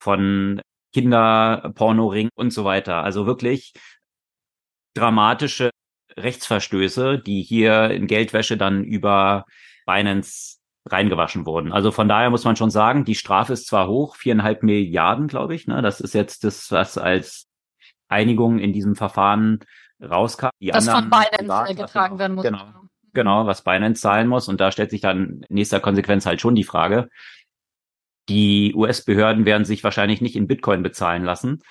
[0.00, 0.60] von
[0.92, 3.02] Kinderpornoring und so weiter.
[3.02, 3.72] Also wirklich
[4.94, 5.70] dramatische
[6.22, 9.44] Rechtsverstöße, die hier in Geldwäsche dann über
[9.86, 11.72] Binance reingewaschen wurden.
[11.72, 15.54] Also von daher muss man schon sagen, die Strafe ist zwar hoch, viereinhalb Milliarden, glaube
[15.54, 15.66] ich.
[15.66, 15.82] Ne?
[15.82, 17.46] Das ist jetzt das, was als
[18.08, 19.60] Einigung in diesem Verfahren
[20.02, 20.48] rauskam.
[20.60, 22.44] Die das von Binance getragen werden muss.
[22.44, 22.66] Genau,
[23.12, 24.48] genau, was Binance zahlen muss.
[24.48, 27.08] Und da stellt sich dann in nächster Konsequenz halt schon die Frage,
[28.28, 31.62] die US-Behörden werden sich wahrscheinlich nicht in Bitcoin bezahlen lassen.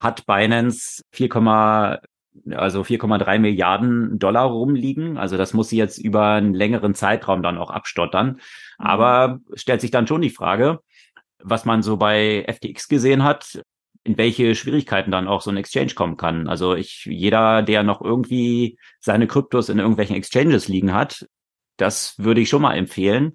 [0.00, 2.00] Hat Binance 4,
[2.50, 5.18] also 4,3 Milliarden Dollar rumliegen.
[5.18, 8.40] Also das muss sie jetzt über einen längeren Zeitraum dann auch abstottern.
[8.78, 8.86] Mhm.
[8.86, 10.80] Aber stellt sich dann schon die Frage,
[11.42, 13.62] was man so bei FTX gesehen hat,
[14.04, 16.48] in welche Schwierigkeiten dann auch so ein Exchange kommen kann.
[16.48, 21.26] Also ich, jeder, der noch irgendwie seine Kryptos in irgendwelchen Exchanges liegen hat,
[21.76, 23.34] das würde ich schon mal empfehlen.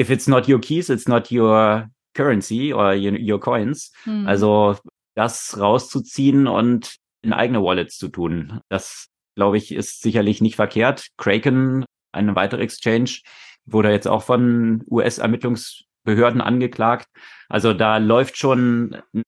[0.00, 3.92] If it's not your keys, it's not your currency or your, your coins.
[4.04, 4.26] Hm.
[4.26, 4.76] Also
[5.14, 8.60] das rauszuziehen und in eigene Wallets zu tun.
[8.68, 11.08] Das, glaube ich, ist sicherlich nicht verkehrt.
[11.16, 13.20] Kraken, eine weitere Exchange,
[13.66, 17.06] wurde jetzt auch von US-Ermittlungsbehörden angeklagt.
[17.48, 19.22] Also da läuft schon eine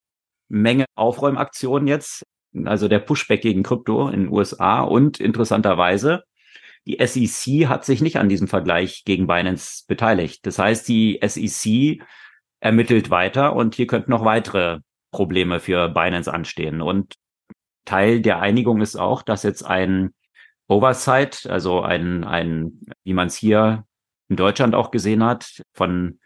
[0.49, 2.23] Menge Aufräumaktionen jetzt.
[2.65, 6.25] Also der Pushback gegen Krypto in den USA und interessanterweise,
[6.87, 10.47] die SEC hat sich nicht an diesem Vergleich gegen Binance beteiligt.
[10.47, 12.01] Das heißt, die SEC
[12.61, 14.79] ermittelt weiter und hier könnten noch weitere
[15.11, 16.81] Probleme für Binance anstehen.
[16.81, 17.15] Und
[17.87, 20.13] Teil der Einigung ist auch, dass jetzt ein
[20.69, 23.85] Oversight, also ein, ein, wie man es hier
[24.29, 26.19] in Deutschland auch gesehen hat, von,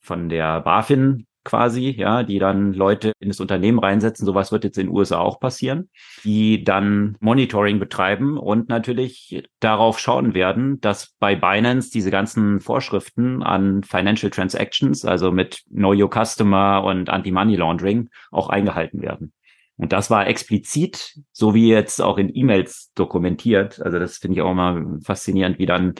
[0.00, 4.26] von der BaFin quasi, ja, die dann Leute in das Unternehmen reinsetzen.
[4.26, 5.88] Sowas wird jetzt in den USA auch passieren,
[6.24, 13.44] die dann Monitoring betreiben und natürlich darauf schauen werden, dass bei Binance diese ganzen Vorschriften
[13.44, 19.32] an Financial Transactions, also mit Know Your Customer und Anti-Money Laundering auch eingehalten werden.
[19.76, 23.80] Und das war explizit, so wie jetzt auch in E-Mails dokumentiert.
[23.80, 25.94] Also das finde ich auch immer faszinierend, wie dann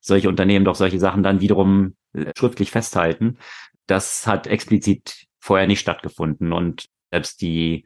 [0.00, 3.38] solche Unternehmen doch solche Sachen dann wiederum äh, schriftlich festhalten.
[3.86, 6.52] Das hat explizit vorher nicht stattgefunden.
[6.52, 7.84] Und selbst die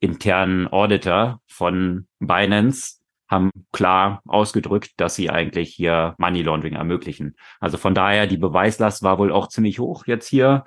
[0.00, 7.36] internen Auditor von Binance haben klar ausgedrückt, dass sie eigentlich hier Money Laundering ermöglichen.
[7.58, 10.64] Also von daher, die Beweislast war wohl auch ziemlich hoch jetzt hier.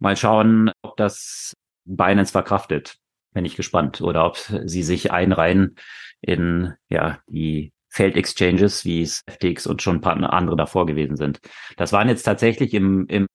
[0.00, 1.54] Mal schauen, ob das
[1.84, 2.98] Binance verkraftet
[3.32, 4.00] bin ich gespannt.
[4.00, 5.76] Oder ob sie sich einreihen
[6.20, 11.40] in ja die Feld-Exchanges, wie es FTX und schon ein paar andere davor gewesen sind.
[11.76, 13.26] Das waren jetzt tatsächlich im, im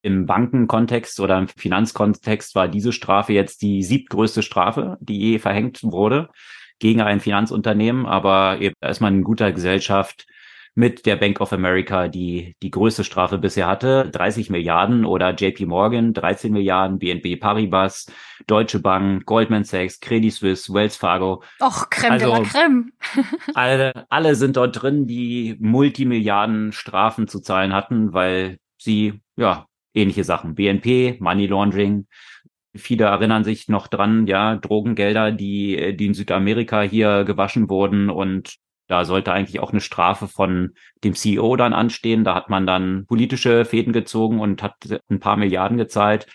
[0.00, 5.82] im Bankenkontext oder im Finanzkontext war diese Strafe jetzt die siebtgrößte Strafe, die je verhängt
[5.82, 6.30] wurde
[6.78, 8.06] gegen ein Finanzunternehmen.
[8.06, 10.26] Aber eben, da ist man in guter Gesellschaft
[10.74, 15.66] mit der Bank of America, die die größte Strafe bisher hatte, 30 Milliarden oder JP
[15.66, 18.06] Morgan, 13 Milliarden, BNB Paribas,
[18.46, 21.42] Deutsche Bank, Goldman Sachs, Credit Suisse, Wells Fargo.
[21.60, 22.92] Och, Creme also, de la also Creme.
[23.54, 30.24] alle, alle sind dort drin, die Multimilliarden Strafen zu zahlen hatten, weil sie, ja, ähnliche
[30.24, 32.06] Sachen, BNP, Money Laundering,
[32.74, 38.56] Viele erinnern sich noch dran, ja, Drogengelder, die, die in Südamerika hier gewaschen wurden und
[38.88, 40.74] da sollte eigentlich auch eine Strafe von
[41.04, 42.24] dem CEO dann anstehen.
[42.24, 44.74] Da hat man dann politische Fäden gezogen und hat
[45.08, 46.26] ein paar Milliarden gezahlt,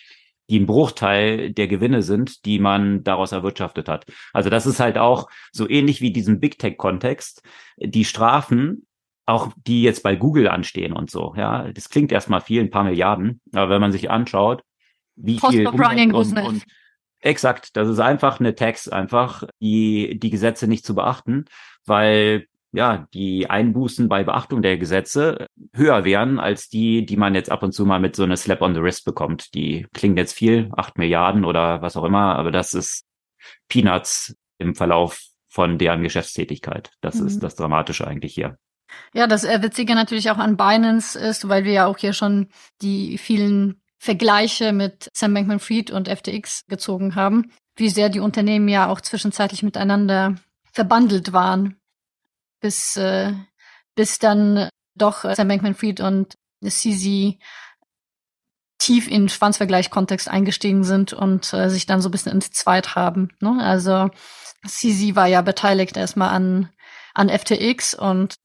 [0.50, 4.06] die ein Bruchteil der Gewinne sind, die man daraus erwirtschaftet hat.
[4.34, 7.44] Also das ist halt auch so ähnlich wie diesem Big Tech-Kontext.
[7.78, 8.88] Die Strafen,
[9.26, 12.86] auch die jetzt bei Google anstehen und so, ja, das klingt erstmal viel, ein paar
[12.86, 14.64] Milliarden, aber wenn man sich anschaut,
[15.16, 16.64] wie viel und, und,
[17.20, 21.46] Exakt, das ist einfach eine Tax, einfach die, die Gesetze nicht zu beachten,
[21.88, 27.50] weil ja, die Einbußen bei Beachtung der Gesetze höher wären als die, die man jetzt
[27.50, 29.54] ab und zu mal mit so einer Slap on the Wrist bekommt.
[29.56, 33.06] Die klingen jetzt viel, acht Milliarden oder was auch immer, aber das ist
[33.70, 36.92] Peanuts im Verlauf von deren Geschäftstätigkeit.
[37.02, 37.28] Das mhm.
[37.28, 38.58] ist das Dramatische eigentlich hier.
[39.14, 42.48] Ja, das Witzige natürlich auch an Binance ist, weil wir ja auch hier schon
[42.82, 48.90] die vielen Vergleiche mit Sam Bankman-Fried und FTX gezogen haben, wie sehr die Unternehmen ja
[48.90, 50.36] auch zwischenzeitlich miteinander
[50.78, 51.76] verbandelt waren,
[52.62, 53.34] bis äh,
[53.96, 57.40] bis dann doch äh, Sam Bankman-Fried und CZ
[58.78, 63.30] tief in Schwanzvergleich-Kontext eingestiegen sind und äh, sich dann so ein bisschen entzweit haben.
[63.42, 63.58] Ne?
[63.60, 64.12] Also
[64.68, 66.70] CZ war ja beteiligt erstmal an
[67.16, 68.36] an FTX und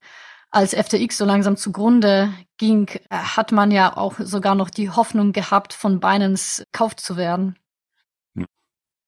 [0.51, 5.33] als FTX so langsam zugrunde ging, äh, hat man ja auch sogar noch die Hoffnung
[5.33, 7.59] gehabt, von Binance gekauft zu werden.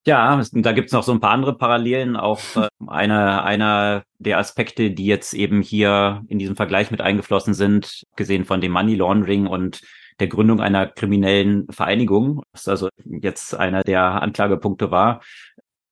[0.07, 2.16] Ja, da gibt's noch so ein paar andere Parallelen.
[2.16, 7.55] Auch äh, einer einer der Aspekte, die jetzt eben hier in diesem Vergleich mit eingeflossen
[7.55, 9.80] sind, gesehen von dem Money Laundering und
[10.20, 15.22] der Gründung einer kriminellen Vereinigung, was also jetzt einer der Anklagepunkte war.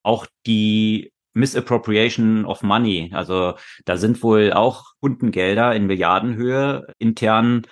[0.02, 3.54] Auch die Misappropriation of Money, also
[3.86, 7.62] da sind wohl auch Kundengelder in Milliardenhöhe intern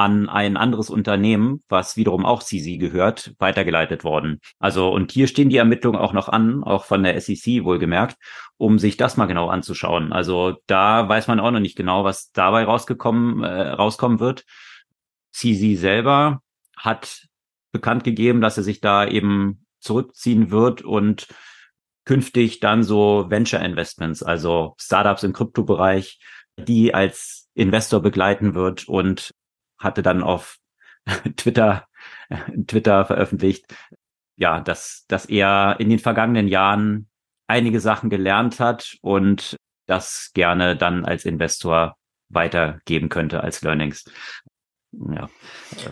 [0.00, 4.40] an ein anderes Unternehmen, was wiederum auch CZ gehört, weitergeleitet worden.
[4.58, 8.16] Also und hier stehen die Ermittlungen auch noch an, auch von der SEC wohlgemerkt,
[8.56, 10.14] um sich das mal genau anzuschauen.
[10.14, 14.46] Also da weiß man auch noch nicht genau, was dabei rausgekommen äh, rauskommen wird.
[15.32, 16.40] CZ selber
[16.78, 17.26] hat
[17.70, 21.28] bekannt gegeben, dass er sich da eben zurückziehen wird und
[22.06, 26.20] künftig dann so Venture Investments, also Startups im Kryptobereich,
[26.56, 29.34] die als Investor begleiten wird und
[29.80, 30.58] hatte dann auf
[31.36, 31.88] Twitter,
[32.66, 33.66] Twitter veröffentlicht,
[34.36, 37.08] ja, dass, dass er in den vergangenen Jahren
[37.48, 39.56] einige Sachen gelernt hat und
[39.86, 41.96] das gerne dann als Investor
[42.28, 44.04] weitergeben könnte als Learnings.
[44.92, 45.28] Ja.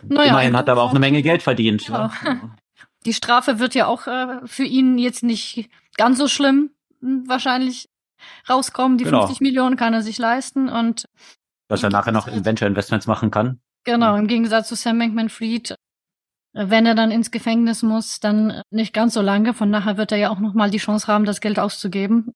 [0.04, 1.88] Naja, Immerhin hat er aber auch eine Menge Geld verdient.
[1.88, 2.12] Ja.
[2.22, 2.56] Ne?
[3.04, 6.70] Die Strafe wird ja auch äh, für ihn jetzt nicht ganz so schlimm
[7.00, 7.88] hm, wahrscheinlich
[8.48, 8.98] rauskommen.
[8.98, 9.20] Die genau.
[9.20, 11.08] 50 Millionen kann er sich leisten und
[11.68, 13.60] was er nachher noch in Venture Investments machen kann.
[13.84, 15.74] Genau, im Gegensatz zu Sam Bankman-Fried,
[16.52, 19.54] wenn er dann ins Gefängnis muss, dann nicht ganz so lange.
[19.54, 22.32] Von nachher wird er ja auch nochmal die Chance haben, das Geld auszugeben.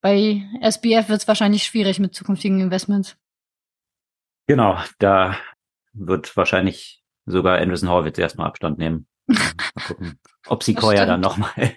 [0.00, 3.16] Bei SBF wird es wahrscheinlich schwierig mit zukünftigen Investments.
[4.48, 5.38] Genau, da
[5.92, 9.06] wird wahrscheinlich sogar Anderson Horwitz erstmal Abstand nehmen.
[9.28, 10.18] Mal gucken,
[10.48, 11.76] ob Sequoia dann nochmal,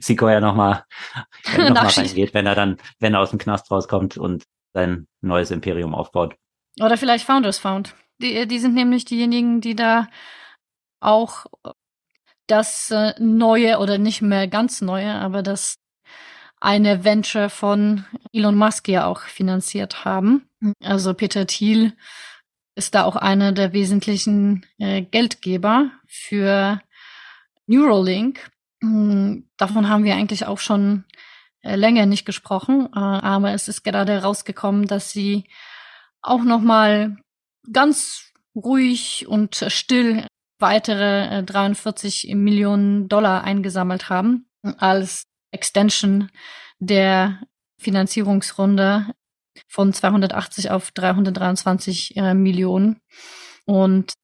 [0.00, 0.84] Sequoia nochmal
[1.56, 5.52] noch mal reingeht, wenn er dann, wenn er aus dem Knast rauskommt und sein neues
[5.52, 6.34] Imperium aufbaut.
[6.80, 7.94] Oder vielleicht Founders Found.
[8.22, 10.08] Die, die sind nämlich diejenigen, die da
[11.00, 11.46] auch
[12.46, 15.78] das äh, neue oder nicht mehr ganz neue, aber das
[16.60, 20.48] eine Venture von Elon Musk ja auch finanziert haben.
[20.80, 21.96] Also Peter Thiel
[22.76, 26.80] ist da auch einer der wesentlichen äh, Geldgeber für
[27.66, 28.50] Neuralink.
[28.80, 31.04] Hm, davon haben wir eigentlich auch schon
[31.62, 35.44] äh, länger nicht gesprochen, äh, aber es ist gerade rausgekommen, dass sie
[36.22, 37.16] auch noch mal
[37.70, 40.26] ganz ruhig und still
[40.58, 44.46] weitere 43 äh, Millionen Dollar eingesammelt haben
[44.78, 46.30] als Extension
[46.78, 47.42] der
[47.78, 49.12] Finanzierungsrunde
[49.68, 53.00] von 280 auf 323 äh, Millionen.
[53.66, 54.14] Und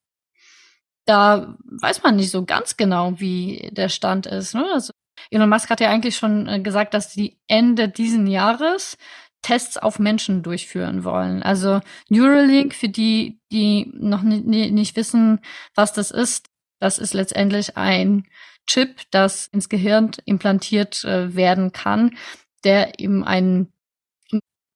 [1.05, 4.55] da weiß man nicht so ganz genau, wie der Stand ist.
[4.55, 4.66] Ne?
[4.72, 4.93] Also
[5.30, 8.97] Elon Musk hat ja eigentlich schon äh, gesagt, dass die Ende diesen Jahres
[9.43, 11.43] Tests auf Menschen durchführen wollen.
[11.43, 15.41] Also Neuralink, für die, die noch nicht wissen,
[15.74, 16.49] was das ist,
[16.80, 18.26] das ist letztendlich ein
[18.66, 22.16] Chip, das ins Gehirn implantiert äh, werden kann,
[22.64, 23.72] der eben ein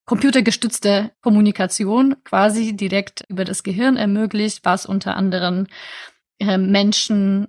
[0.05, 5.67] computergestützte Kommunikation quasi direkt über das Gehirn ermöglicht, was unter anderem
[6.39, 7.47] äh, Menschen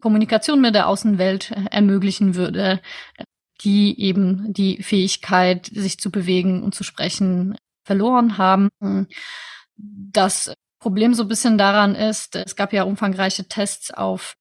[0.00, 2.80] Kommunikation mit der Außenwelt äh, ermöglichen würde,
[3.60, 8.70] die eben die Fähigkeit, sich zu bewegen und zu sprechen, verloren haben.
[9.76, 14.36] Das Problem so ein bisschen daran ist, es gab ja umfangreiche Tests auf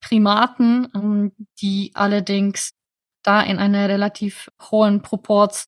[0.00, 2.72] Primaten, die allerdings
[3.22, 5.66] da in einer relativ hohen Proports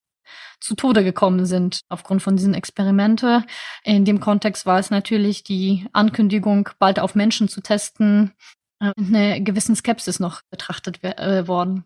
[0.61, 3.45] zu Tode gekommen sind aufgrund von diesen Experimente.
[3.83, 8.33] In dem Kontext war es natürlich die Ankündigung, bald auf Menschen zu testen,
[8.79, 11.85] eine gewissen Skepsis noch betrachtet äh, worden.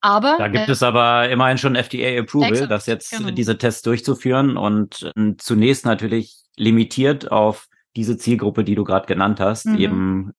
[0.00, 3.30] Aber da gibt äh, es aber immerhin schon FDA-Approval, das jetzt genau.
[3.30, 9.40] diese Tests durchzuführen und äh, zunächst natürlich limitiert auf diese Zielgruppe, die du gerade genannt
[9.40, 9.78] hast, mhm.
[9.78, 10.32] eben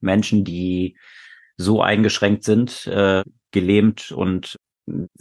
[0.00, 0.98] Menschen, die
[1.56, 4.56] so eingeschränkt sind, äh, gelähmt und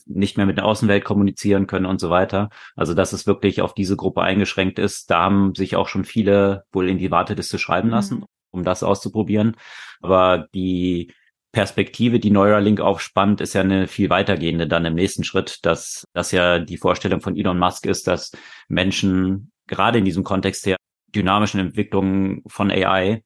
[0.06, 2.50] nicht mehr mit der Außenwelt kommunizieren können und so weiter.
[2.76, 6.66] Also dass es wirklich auf diese Gruppe eingeschränkt ist, da haben sich auch schon viele
[6.72, 8.26] wohl in die Warteliste schreiben lassen, mhm.
[8.52, 9.56] um das auszuprobieren.
[10.02, 11.14] Aber die
[11.56, 16.34] Perspektive, die Neuralink aufspannt, ist ja eine viel weitergehende dann im nächsten Schritt, dass das
[16.34, 18.34] ja die Vorstellung von Elon Musk ist, dass
[18.68, 20.76] Menschen gerade in diesem Kontext der
[21.16, 23.24] dynamischen Entwicklung von AI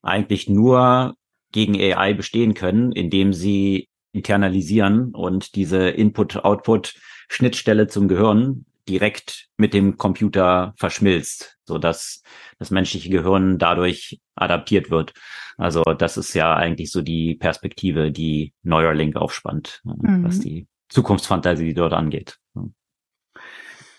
[0.00, 1.14] eigentlich nur
[1.52, 9.96] gegen AI bestehen können, indem sie internalisieren und diese Input-Output-Schnittstelle zum Gehirn direkt mit dem
[9.96, 12.22] Computer verschmilzt, so dass
[12.58, 15.12] das menschliche Gehirn dadurch adaptiert wird.
[15.56, 20.24] Also das ist ja eigentlich so die Perspektive, die Neuralink aufspannt, mhm.
[20.24, 22.38] was die Zukunftsfantasie dort angeht.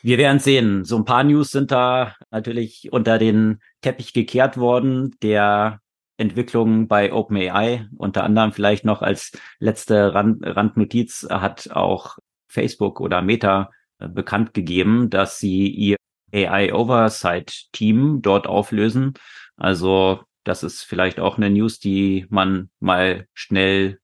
[0.02, 0.86] Wir werden sehen.
[0.86, 5.82] So ein paar News sind da natürlich unter den Teppich gekehrt worden, der
[6.18, 7.88] Entwicklung bei OpenAI.
[7.98, 12.18] Unter anderem vielleicht noch als letzte Rand Randnotiz hat auch
[12.48, 15.97] Facebook oder Meta bekannt gegeben, dass sie ihr
[16.34, 19.14] AI Oversight Team dort auflösen.
[19.58, 24.00] Also Das ist vielleicht auch eine News, die man mal schnell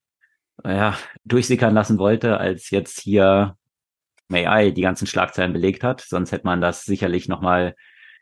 [0.64, 3.58] ja, durchsickern lassen wollte, als jetzt hier
[4.32, 6.02] AI die ganzen Schlagzeilen belegt hat.
[6.02, 7.76] Sonst hätte man das sicherlich nochmal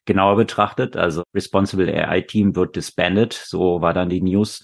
[0.06, 0.96] genauer betrachtet.
[0.98, 4.62] Also Responsible AI Team wird disbanded, so war dann die News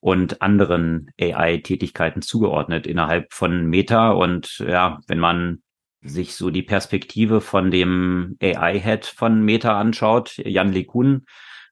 [0.00, 4.10] und anderen AI-Tätigkeiten zugeordnet innerhalb von Meta.
[4.10, 5.62] Und ja, wenn man
[6.02, 11.24] sich so die Perspektive von dem AI-Head von Meta anschaut, Jan LeCun,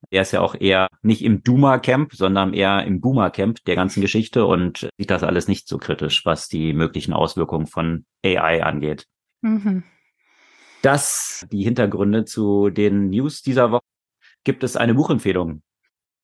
[0.08, 4.46] er ist ja auch eher nicht im Duma-Camp, sondern eher im Boomer-Camp der ganzen Geschichte
[4.46, 9.06] und sieht das alles nicht so kritisch, was die möglichen Auswirkungen von AI angeht.
[9.42, 9.82] Mhm.
[10.82, 13.84] Das die Hintergründe zu den News dieser Woche.
[14.44, 15.62] Gibt es eine Buchempfehlung?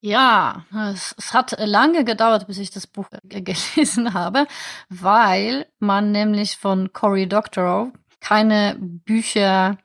[0.01, 4.47] Ja, es, es, hat lange gedauert, bis ich das Buch gelesen habe,
[4.88, 9.78] weil man nämlich von Cory Doctorow keine Bücher,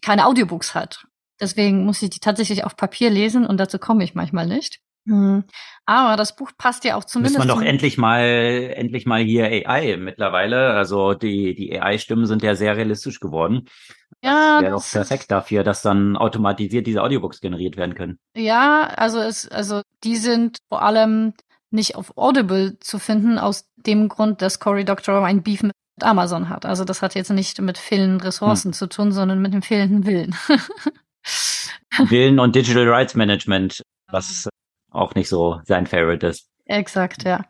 [0.00, 1.06] keine Audiobooks hat.
[1.40, 4.80] Deswegen muss ich die tatsächlich auf Papier lesen und dazu komme ich manchmal nicht.
[5.08, 5.42] Hm.
[5.84, 7.38] Aber das Buch passt ja auch zumindest.
[7.38, 8.22] Muss man doch endlich mal,
[8.76, 10.74] endlich mal hier AI mittlerweile.
[10.74, 13.68] Also die, die AI-Stimmen sind ja sehr realistisch geworden.
[14.22, 14.60] Ja.
[14.60, 18.18] Wäre doch perfekt dafür, dass dann automatisiert diese Audiobooks generiert werden können.
[18.36, 21.34] Ja, also es, also die sind vor allem
[21.70, 26.48] nicht auf Audible zu finden, aus dem Grund, dass Cory Doctorow ein Beef mit Amazon
[26.48, 26.66] hat.
[26.66, 28.72] Also das hat jetzt nicht mit fehlenden Ressourcen hm.
[28.74, 30.34] zu tun, sondern mit dem fehlenden Willen.
[32.10, 34.48] Willen und Digital Rights Management, was
[34.90, 36.46] auch nicht so sein Favorite ist.
[36.66, 37.44] Exakt, ja.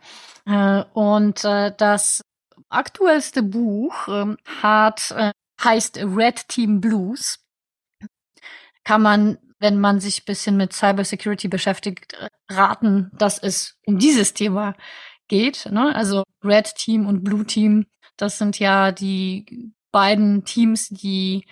[0.47, 2.23] Äh, und äh, das
[2.69, 5.33] aktuellste Buch ähm, hat äh,
[5.63, 7.39] heißt Red Team Blues.
[8.85, 12.17] Kann man, wenn man sich bisschen mit Cybersecurity beschäftigt,
[12.51, 14.75] raten, dass es um dieses Thema
[15.29, 15.67] geht.
[15.71, 15.95] Ne?
[15.95, 17.87] Also Red Team und Blue Team,
[18.17, 21.47] das sind ja die beiden Teams, die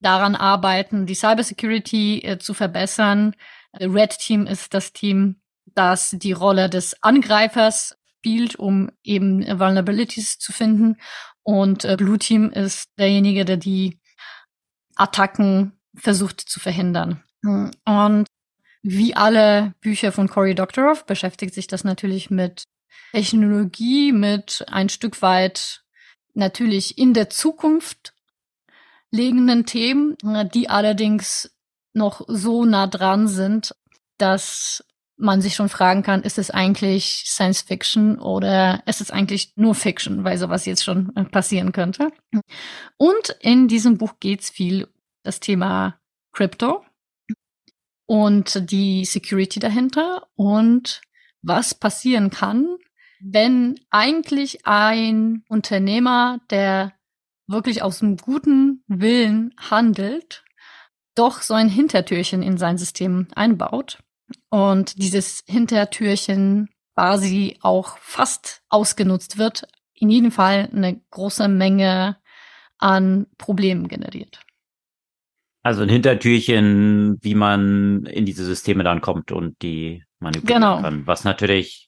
[0.00, 3.34] daran arbeiten, die Cybersecurity äh, zu verbessern.
[3.78, 10.52] Red Team ist das Team, das die Rolle des Angreifers spielt, um eben Vulnerabilities zu
[10.52, 10.96] finden.
[11.42, 13.98] Und äh, Blue Team ist derjenige, der die
[14.96, 17.22] Attacken versucht zu verhindern.
[17.42, 18.26] Und
[18.82, 22.64] wie alle Bücher von Cory Doctorow beschäftigt sich das natürlich mit
[23.12, 25.82] Technologie, mit ein Stück weit
[26.34, 28.14] natürlich in der Zukunft
[29.10, 30.16] liegenden Themen,
[30.54, 31.52] die allerdings
[31.92, 33.74] noch so nah dran sind,
[34.18, 34.84] dass
[35.20, 39.74] man sich schon fragen kann, ist es eigentlich Science Fiction oder ist es eigentlich nur
[39.74, 42.10] Fiction, weil sowas jetzt schon äh, passieren könnte.
[42.96, 44.88] Und in diesem Buch geht's viel
[45.22, 46.00] das Thema
[46.32, 46.84] Crypto
[48.06, 51.00] und die Security dahinter und
[51.42, 52.76] was passieren kann,
[53.20, 56.92] wenn eigentlich ein Unternehmer, der
[57.46, 60.44] wirklich aus einem guten Willen handelt,
[61.14, 63.98] doch so ein Hintertürchen in sein System einbaut
[64.48, 72.16] und dieses Hintertürchen quasi auch fast ausgenutzt wird, in jedem Fall eine große Menge
[72.78, 74.40] an Problemen generiert.
[75.62, 80.80] Also ein Hintertürchen, wie man in diese Systeme dann kommt und die manipulieren genau.
[80.80, 81.06] kann.
[81.06, 81.86] Was natürlich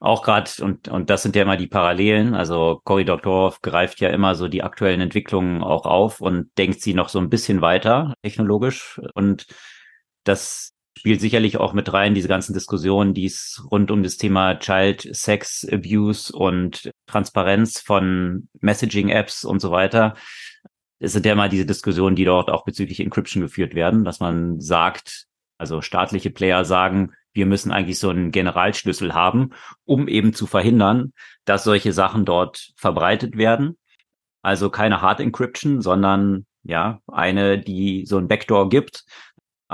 [0.00, 4.10] auch gerade, und, und das sind ja immer die Parallelen, also Cory Doctorow greift ja
[4.10, 8.14] immer so die aktuellen Entwicklungen auch auf und denkt sie noch so ein bisschen weiter
[8.22, 9.00] technologisch.
[9.14, 9.46] Und
[10.24, 14.58] das spielt sicherlich auch mit rein, diese ganzen Diskussionen, die es rund um das Thema
[14.58, 20.14] Child Sex Abuse und Transparenz von Messaging-Apps und so weiter.
[21.00, 24.60] Es sind ja immer diese Diskussionen, die dort auch bezüglich Encryption geführt werden, dass man
[24.60, 25.26] sagt,
[25.58, 29.50] also staatliche Player sagen, wir müssen eigentlich so einen Generalschlüssel haben,
[29.84, 31.12] um eben zu verhindern,
[31.44, 33.76] dass solche Sachen dort verbreitet werden.
[34.42, 39.04] Also keine Hard Encryption, sondern ja, eine, die so ein Backdoor gibt.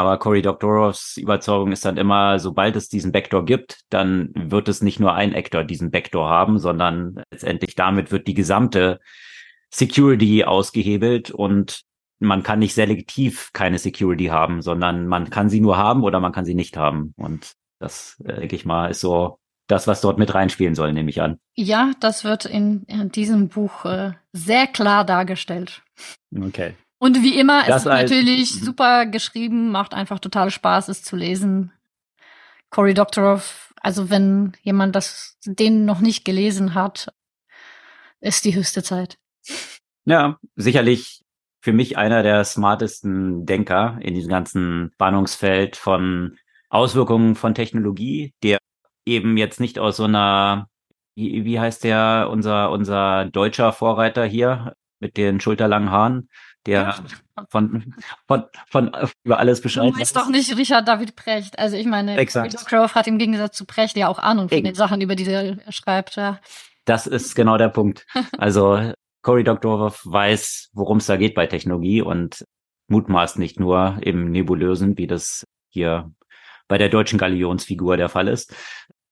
[0.00, 4.80] Aber Cory Doctorow's Überzeugung ist dann immer, sobald es diesen Backdoor gibt, dann wird es
[4.80, 8.98] nicht nur ein Actor diesen Backdoor haben, sondern letztendlich damit wird die gesamte
[9.68, 11.82] Security ausgehebelt und
[12.18, 16.32] man kann nicht selektiv keine Security haben, sondern man kann sie nur haben oder man
[16.32, 17.12] kann sie nicht haben.
[17.18, 21.10] Und das, äh, denke ich mal, ist so das, was dort mit reinspielen soll, nehme
[21.10, 21.38] ich an.
[21.56, 25.82] Ja, das wird in, in diesem Buch äh, sehr klar dargestellt.
[26.34, 26.74] Okay.
[27.00, 28.64] Und wie immer, das es ist natürlich mhm.
[28.64, 31.72] super geschrieben, macht einfach total Spaß, es zu lesen.
[32.68, 37.08] Cory Doctorow, also wenn jemand das, den noch nicht gelesen hat,
[38.20, 39.16] ist die höchste Zeit.
[40.04, 41.22] Ja, sicherlich
[41.62, 46.36] für mich einer der smartesten Denker in diesem ganzen Spannungsfeld von
[46.68, 48.58] Auswirkungen von Technologie, der
[49.06, 50.68] eben jetzt nicht aus so einer,
[51.14, 56.28] wie, wie heißt der, unser, unser deutscher Vorreiter hier mit den schulterlangen Haaren,
[56.66, 57.02] der
[57.48, 57.94] von,
[58.26, 58.92] von, von
[59.24, 59.92] über alles Bescheid weiß.
[59.92, 61.58] Du weißt doch nicht Richard David Precht.
[61.58, 62.54] Also ich meine, Exakt.
[62.66, 65.56] Crow hat im Gegensatz zu Precht ja auch Ahnung von den Sachen, über die er
[65.72, 66.16] schreibt.
[66.16, 66.38] Ja.
[66.84, 68.06] Das ist genau der Punkt.
[68.36, 68.92] Also
[69.22, 72.44] Cory Doctorow weiß, worum es da geht bei Technologie und
[72.88, 76.10] mutmaßt nicht nur im Nebulösen, wie das hier
[76.68, 78.54] bei der deutschen Galionsfigur der Fall ist.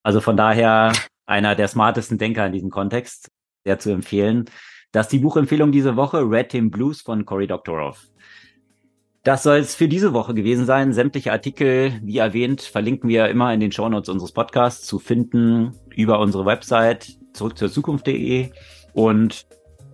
[0.02, 0.92] Also von daher
[1.26, 3.30] einer der smartesten Denker in diesem Kontext,
[3.64, 4.46] sehr zu empfehlen.
[4.92, 7.96] Das ist die Buchempfehlung diese Woche, Red Team Blues von Cory Doctorow.
[9.22, 10.94] Das soll es für diese Woche gewesen sein.
[10.94, 16.20] Sämtliche Artikel, wie erwähnt, verlinken wir immer in den Shownotes unseres Podcasts zu finden über
[16.20, 18.50] unsere Website zurück zur Zukunft.de
[18.94, 19.46] und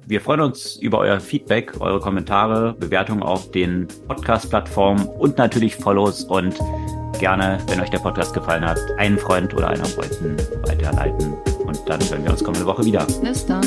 [0.06, 6.24] wir freuen uns über euer Feedback, eure Kommentare, Bewertungen auf den Podcast-Plattformen und natürlich Follows
[6.24, 6.54] und
[7.18, 11.34] gerne, wenn euch der Podcast gefallen hat, einen Freund oder einer Freundin weiterleiten.
[11.64, 13.06] Und dann hören wir uns kommende Woche wieder.
[13.22, 13.64] Bis dann.